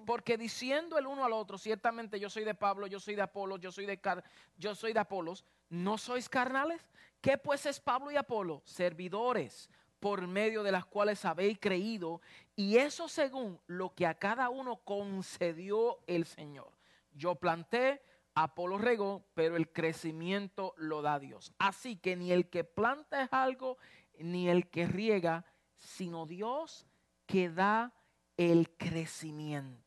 [0.04, 3.56] Porque diciendo el uno al otro, ciertamente yo soy de Pablo, yo soy de Apolo,
[3.56, 4.24] yo soy de Car
[4.58, 6.82] yo soy de Apolos, ¿no sois carnales?
[7.20, 8.62] ¿Qué pues es Pablo y Apolo?
[8.64, 9.70] Servidores
[10.00, 12.20] por medio de las cuales habéis creído,
[12.54, 16.70] y eso según lo que a cada uno concedió el Señor.
[17.12, 18.02] Yo planté,
[18.34, 21.52] Apolo regó, pero el crecimiento lo da Dios.
[21.58, 23.78] Así que ni el que planta es algo,
[24.18, 25.44] ni el que riega,
[25.76, 26.86] sino Dios
[27.26, 27.92] que da
[28.36, 29.85] el crecimiento.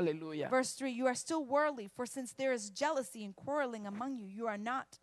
[0.00, 0.48] Aleluya.
[0.50, 4.26] Verse 3 You are still worldly, for since there is jealousy and quarreling among you,
[4.26, 4.98] you are not.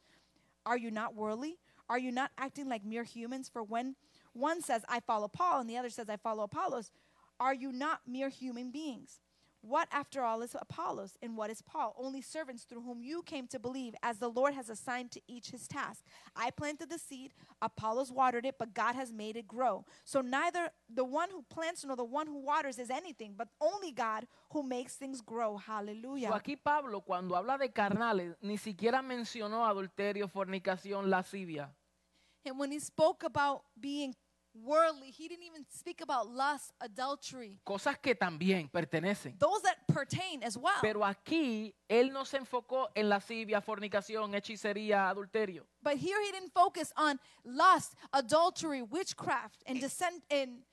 [0.66, 1.60] Are you not worldly?
[1.90, 3.48] Are you not acting like mere humans?
[3.48, 3.96] For when
[4.34, 6.92] one says, I follow Paul, and the other says, I follow Apollos,
[7.40, 9.20] are you not mere human beings?
[9.62, 11.96] What, after all, is Apollos and what is Paul?
[12.00, 15.50] Only servants through whom you came to believe, as the Lord has assigned to each
[15.50, 16.04] his task.
[16.36, 19.86] I planted the seed, Apollos watered it, but God has made it grow.
[20.06, 23.92] So neither the one who plants nor the one who waters is anything, but only
[23.92, 25.58] God who makes things grow.
[25.58, 26.30] Hallelujah.
[26.30, 31.70] So, aquí Pablo, cuando habla de carnales, ni siquiera mencionó adulterio, fornicación, lascivia.
[32.46, 34.16] And when he spoke about being
[34.64, 39.38] worldly, he didn't even speak about lust, adultery, cosas que también pertenecen.
[39.40, 40.80] those that pertain as well.
[40.82, 45.66] Pero aquí él no se enfocó en lascivia, fornicación, hechicería, adulterio.
[45.82, 50.64] But here he didn't focus on lust, adultery, witchcraft, and descent and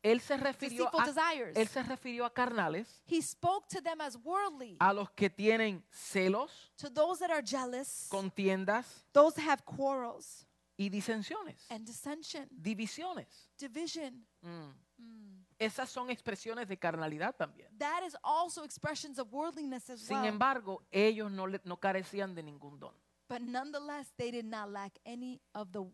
[0.00, 1.56] Él se refirió a, desires.
[1.56, 5.82] él se refirió a carnales, He spoke to them as worldly, a los que tienen
[5.90, 10.46] celos, to those that are jealous, contiendas those that have quarrels
[10.78, 13.50] y disensiones, and dissension, divisiones.
[13.58, 14.24] division.
[14.42, 14.72] Mm.
[14.98, 15.44] Mm.
[15.58, 17.68] Esas son expresiones de carnalidad también.
[17.78, 20.26] That is also expressions of worldliness as Sin well.
[20.26, 22.94] embargo, ellos no, le- no carecían de ningún don.
[23.28, 25.84] But nonetheless, they did not lack any of the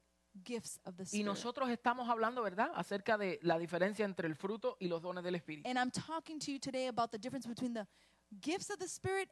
[0.45, 1.25] gifts of the Y Spirit.
[1.27, 5.35] nosotros estamos hablando, ¿verdad?, acerca de la diferencia entre el fruto y los dones del
[5.37, 5.67] Espíritu.
[5.69, 7.87] And I'm talking to you today about the difference between the
[8.43, 9.31] gifts of the Spirit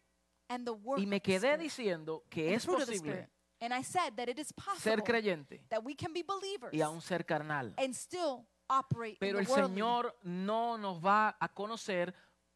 [0.48, 3.28] and the work Y me of the quedé diciendo que and es posible.
[3.62, 6.80] And I said that it is possible ser creyente that we can be believers y
[6.80, 7.72] aún ser carnal.
[7.78, 9.74] and still operate Pero in el the worldly.
[9.76, 12.12] Señor no nos va a conocer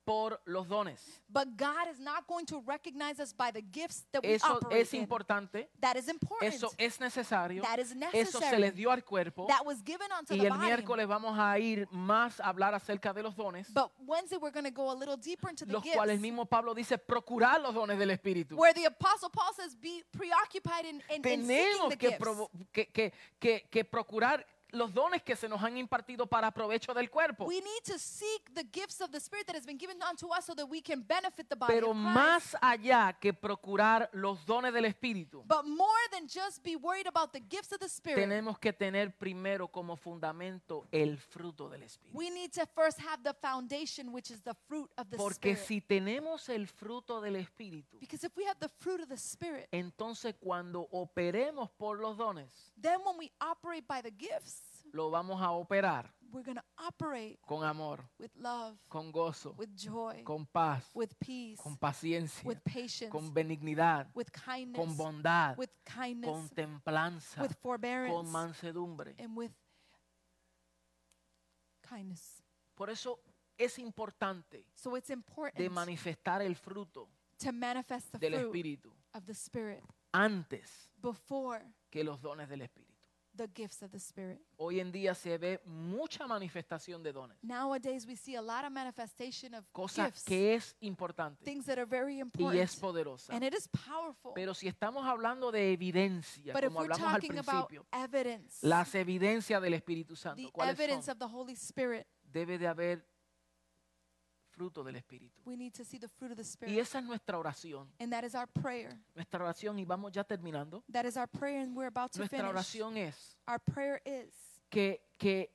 [0.06, 1.00] por los dones.
[1.28, 4.80] But God is not going to recognize us by the gifts that we Eso operate
[4.82, 5.00] es in.
[5.02, 6.54] importante, That is important.
[6.54, 8.06] eso es necesario, that is eso se
[8.46, 8.60] necessary.
[8.60, 9.46] les dio al cuerpo.
[9.48, 10.66] that was given unto Y the el body.
[10.66, 14.64] miércoles vamos a ir más a hablar acerca de los dones, But Wednesday we're going
[14.64, 15.96] to go a little deeper into the los gifts.
[15.96, 18.56] cuales mismo Pablo dice procurar los dones del Espíritu.
[18.56, 22.20] Where the apostle Paul says, be preoccupied in, in, in seeking Tenemos the que, gifts.
[22.20, 26.92] provo- que, que, que, que procurar los dones que se nos han impartido para provecho
[26.92, 27.44] del cuerpo.
[27.46, 30.44] We need to seek the gifts of the Spirit that has been given unto us
[30.44, 32.14] so that we can benefit the body Pero of Christ.
[32.14, 37.32] más allá que procurar los dones del Espíritu, But more than just be worried about
[37.32, 42.16] the gifts of the Spirit, tenemos que tener primero como fundamento el fruto del Espíritu.
[42.16, 45.66] we need to first have the foundation, which is the fruit of the Porque Spirit.
[45.66, 49.68] si tenemos el fruto del Espíritu, because if we have the fruit of the Spirit,
[49.72, 55.40] entonces cuando operemos por los dones, then when we operate by the gifts, lo vamos
[55.40, 60.46] a operar we're going to operate con amor, with love, con gozo, with joy, con
[60.52, 66.30] paz, with peace, con paciencia, with patience, con benignidad, with kindness, con bondad, with kindness,
[66.30, 69.14] con templanza, with forbearance, con mansedumbre.
[69.18, 69.52] and with
[71.88, 72.42] kindness.
[72.74, 73.20] Por eso
[73.56, 77.08] es importante So it's important de manifestar el fruto
[77.38, 79.82] to manifest the del fruit Espíritu of the Spirit
[80.12, 82.85] antes before que los dones del Espíritu.
[83.36, 84.40] The gifts of the Spirit.
[84.56, 88.70] Hoy en día se ve mucha manifestación de dones, Nowadays, we see a lot of
[88.72, 93.32] manifestation of cosa gifts, que es importante things that are very y important, es poderosa.
[93.34, 94.32] and it is powerful.
[94.34, 97.86] Pero si estamos hablando de evidencia, but if como we're hablamos al talking about principio,
[97.92, 101.12] evidence, las evidencias del Espíritu Santo, the ¿cuáles evidence son?
[101.12, 103.06] of the Holy Spirit, Debe de haber
[104.56, 105.42] fruto del Espíritu.
[105.44, 106.78] we need to see the fruit of the Y Spirit.
[106.78, 107.88] esa es nuestra oración.
[108.00, 108.98] And that is our prayer.
[109.14, 112.38] Nuestra oración, y vamos ya terminando, That is our prayer, and we're about to nuestra
[112.38, 112.50] finish.
[112.50, 114.32] oración es Our prayer is
[114.70, 115.50] que, que,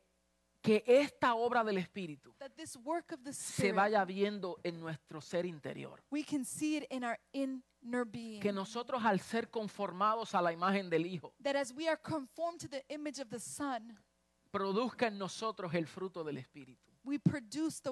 [0.61, 5.19] que esta obra del Espíritu that this work of the se vaya viendo en nuestro
[5.19, 5.99] ser interior.
[6.11, 8.39] we can see it in our inner being.
[8.39, 12.59] Que nosotros al ser conformados a la imagen del Hijo, that as we are conformed
[12.59, 13.97] to the image of the Son,
[14.51, 16.91] produzca en nosotros el fruto del Espíritu.
[17.03, 17.91] we produce the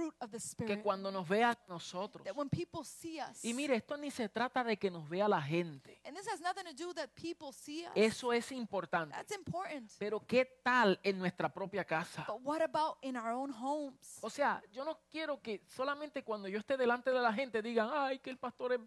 [0.00, 3.52] fruit of the Que cuando nos vea a nosotros, That when people see us, y
[3.52, 6.00] mire, esto ni se trata de que nos vea la gente.
[6.04, 7.92] and this has nothing to do that people see us.
[7.94, 9.14] Eso es importante.
[9.14, 9.90] That's important.
[9.98, 12.24] Pero ¿qué tal en nuestra propia casa?
[12.26, 14.18] But what about in our own homes?
[14.22, 17.90] O sea, yo no quiero que solamente cuando yo esté delante de la gente digan,
[17.92, 18.80] ay, que el pastor es,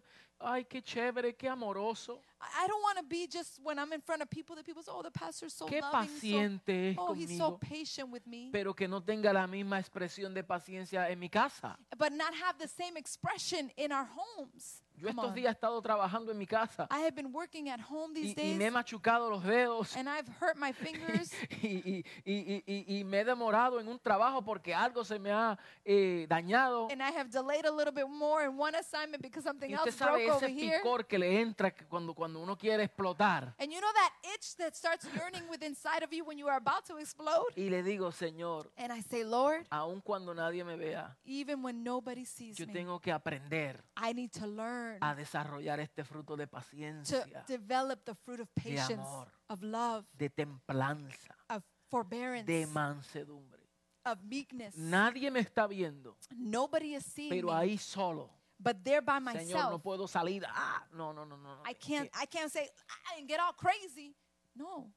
[0.44, 4.22] ay, qué chévere, qué amoroso, I don't want to be just when I'm in front
[4.22, 7.14] of people that people say, oh, the pastor's so qué loving, so, paciente es oh,
[7.14, 11.10] he's so conmigo, patient with me, pero que no tenga la misma expresión de paciencia
[11.10, 11.76] en mi casa.
[11.96, 14.82] but not have the same expression in our homes.
[14.96, 15.34] Yo Come estos on.
[15.34, 18.30] días he estado trabajando en mi casa I have been working at home these y,
[18.30, 21.32] y days, me he machucado los dedos and I've hurt my fingers.
[21.62, 25.32] y, y- y- y- y me he demorado en un trabajo porque algo se me
[25.32, 26.88] ha eh, dañado.
[26.90, 29.88] and I have delayed a little bit more in one assignment because something Y usted
[29.88, 30.78] else sabe broke over ese here.
[30.80, 33.54] picor que le entra que cuando, cuando uno quiere explotar.
[33.58, 36.56] And you know that itch that starts yearning within inside of you when you are
[36.58, 37.46] about to explode?
[37.56, 41.82] Y le digo, Señor, And I say, Lord, aun cuando nadie me vea, even when
[41.82, 44.46] nobody sees yo me, tengo que aprender I need to
[44.92, 49.28] learn a desarrollar este fruto de to paciencia, develop the fruit of patience, amor.
[49.48, 53.62] of love, de templanza, of forbearance, de mansedumbre.
[54.04, 54.76] of meekness.
[54.76, 59.34] Nadie me está viendo, Nobody is seeing pero me, ahí solo, but there by Señor,
[59.34, 59.70] myself.
[59.70, 60.44] no puedo salir.
[60.48, 61.56] Ah, no, no, no, no.
[61.56, 64.14] no, I can't I can't say "Ah," and get all crazy.
[64.54, 64.92] No,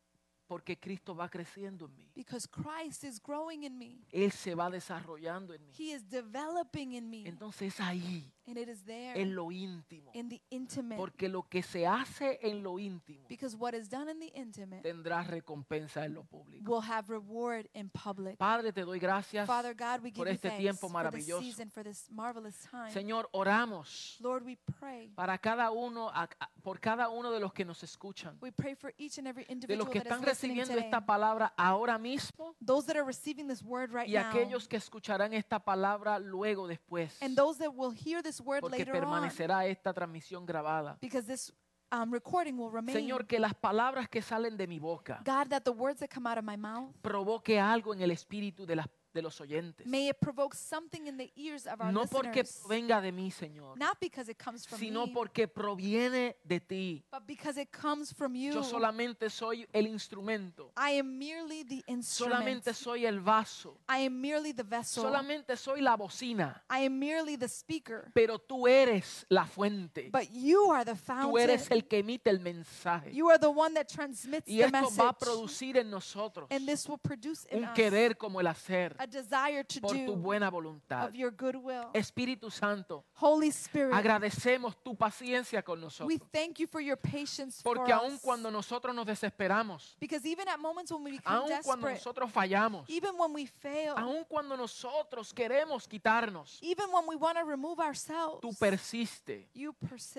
[0.48, 2.10] Porque Cristo va creciendo en mí.
[2.16, 4.06] because Christ is growing in me.
[4.12, 5.74] Él se va desarrollando en mí.
[5.78, 7.28] He is developing in me.
[7.28, 10.10] Entonces es ahí And it is there en lo íntimo.
[10.14, 10.96] in the intimate.
[10.98, 14.82] Porque lo que se hace en lo íntimo Because what is done in the intimate
[14.84, 16.64] tendrá recompensa en lo público.
[16.72, 18.38] will have reward in public.
[18.38, 19.46] Padre, te doy gracias.
[19.46, 21.42] Father God, we give por este tiempo for this maravilloso.
[21.42, 22.90] season, for this marvelous time.
[22.92, 25.10] Señor, oramos Lord, we pray.
[25.16, 26.30] para cada uno, a-
[26.64, 29.52] por cada uno de los que nos escuchan, We pray for each and every de
[29.54, 30.86] individual los que that están recibiendo today.
[30.86, 34.30] esta palabra ahora mismo Those that are receiving this word right y now.
[34.30, 38.80] aquellos que escucharán esta palabra luego después, And those that will hear this word porque
[38.80, 39.02] later on.
[39.02, 40.98] permanecerá esta transmisión grabada.
[41.02, 41.54] Because this
[41.92, 42.96] um, recording will remain.
[42.96, 46.30] Señor, que las palabras que salen de mi boca God, that the words that come
[46.30, 49.86] out of my mouth, provoque algo en el espíritu de, las, de los oyentes.
[49.88, 52.68] may it provoke something in the ears of our No porque listeners.
[52.68, 57.04] venga de mí, Señor, Not because it comes from sino me, porque proviene de ti.
[57.12, 58.54] but because it comes from you.
[58.54, 60.72] Yo solamente soy el instrumento.
[60.78, 62.44] I am merely the instrument.
[62.44, 63.78] Solamente soy el vaso.
[63.90, 65.04] I am merely the vessel.
[65.04, 66.62] Solamente soy la bocina.
[66.70, 68.12] I am merely the speaker.
[68.14, 70.10] Pero tú eres la fuente.
[70.12, 71.38] But you are the Tú fountain.
[71.44, 73.12] eres el que emite el mensaje.
[73.14, 74.82] You are the one that transmits Y the esto va a
[75.14, 75.18] message.
[75.20, 79.07] producir en nosotros And this will produce in un us querer como el hacer a
[79.10, 81.08] desire to por tu do buena voluntad.
[81.08, 81.90] of your goodwill.
[81.94, 86.20] Espíritu Santo, Holy Spirit, agradecemos tu paciencia con we nosotros.
[86.32, 88.22] thank you for your patience Porque for aun us.
[88.22, 92.32] cuando nosotros nos desesperamos, Because even at moments when we become aun cuando desperate, nosotros
[92.32, 97.44] fallamos, even when we fail, aun cuando nosotros queremos quitarnos, even when we want to
[97.46, 99.74] remove ourselves, tú persiste, you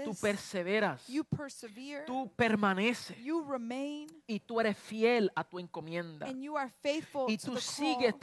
[0.04, 6.26] tú perseveras, you persevere, tú permaneces you remain, y tú eres fiel a tu encomienda.
[6.26, 8.14] and you are faithful Y to tú the sigues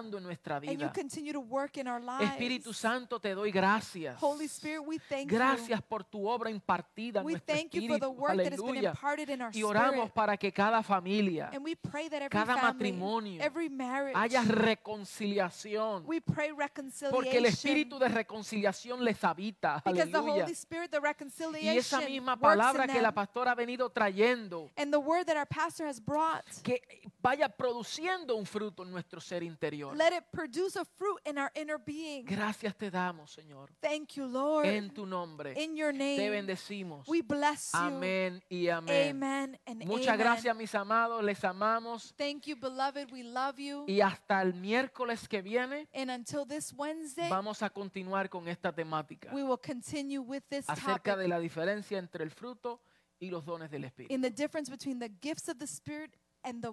[0.00, 0.92] trabajando en nuestra and you vida.
[0.92, 2.30] continue to work in our lives.
[2.32, 4.16] Espíritu Santo, te doy gracias.
[4.20, 5.36] Holy Spirit, we thank you.
[5.36, 8.06] Gracias por tu obra impartida en We nuestro thank you for the
[8.44, 12.08] that has been imparted in our Y oramos para que cada familia And we pray
[12.08, 16.04] that every cada family, matrimonio every marriage, haya reconciliación.
[16.06, 17.44] we pray Porque el reconciliation.
[17.46, 19.82] espíritu de reconciliación les habita.
[19.84, 20.44] Because the Aleluya.
[20.44, 24.92] Holy Spirit, the Y reconciliation, esa misma palabra que la pastora ha venido trayendo, And
[24.92, 26.80] the word that our pastor has brought, que
[27.22, 29.96] vaya produciendo un fruto en nuestro ser interior.
[29.96, 32.24] let it produce a fruit in our inner being.
[32.24, 33.70] Gracias te damos, Señor.
[33.80, 34.66] Thank you, Lord.
[34.66, 35.52] En tu nombre.
[35.62, 37.06] in your Te name, bendecimos.
[37.08, 37.78] we bless you.
[37.80, 39.10] Amén y amén.
[39.22, 40.18] Amen and Muchas amen.
[40.18, 41.22] gracias, mis amados.
[41.22, 42.14] Les amamos.
[42.16, 43.10] Thank you, beloved.
[43.12, 43.84] We love you.
[43.86, 48.72] Y hasta el miércoles que viene And until this Wednesday, vamos a continuar con esta
[48.72, 52.80] temática we will continue with this acerca de topic la diferencia entre el fruto
[53.18, 54.12] y los dones del Espíritu.
[54.14, 56.72] in the difference between the gifts of the Spirit and the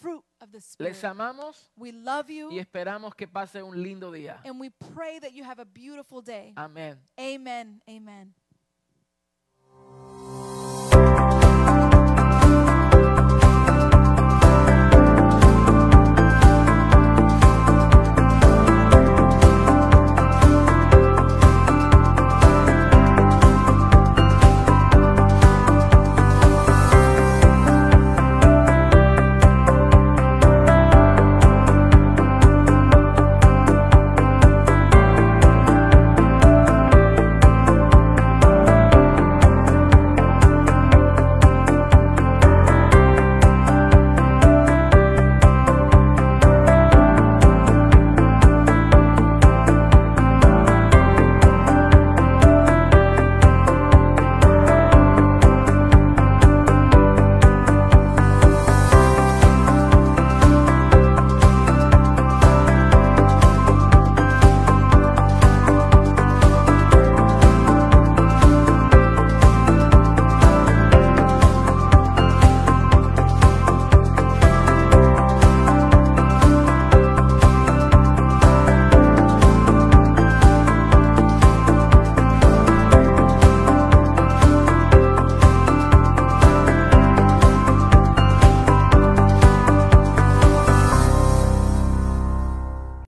[0.00, 0.90] fruit of the Spirit.
[0.92, 4.40] Les amamos We love you y esperamos que pase un lindo día.
[4.44, 6.52] and we pray that you have a beautiful day.
[6.56, 6.98] Amén.
[7.18, 7.80] Amen.
[7.88, 8.34] Amen.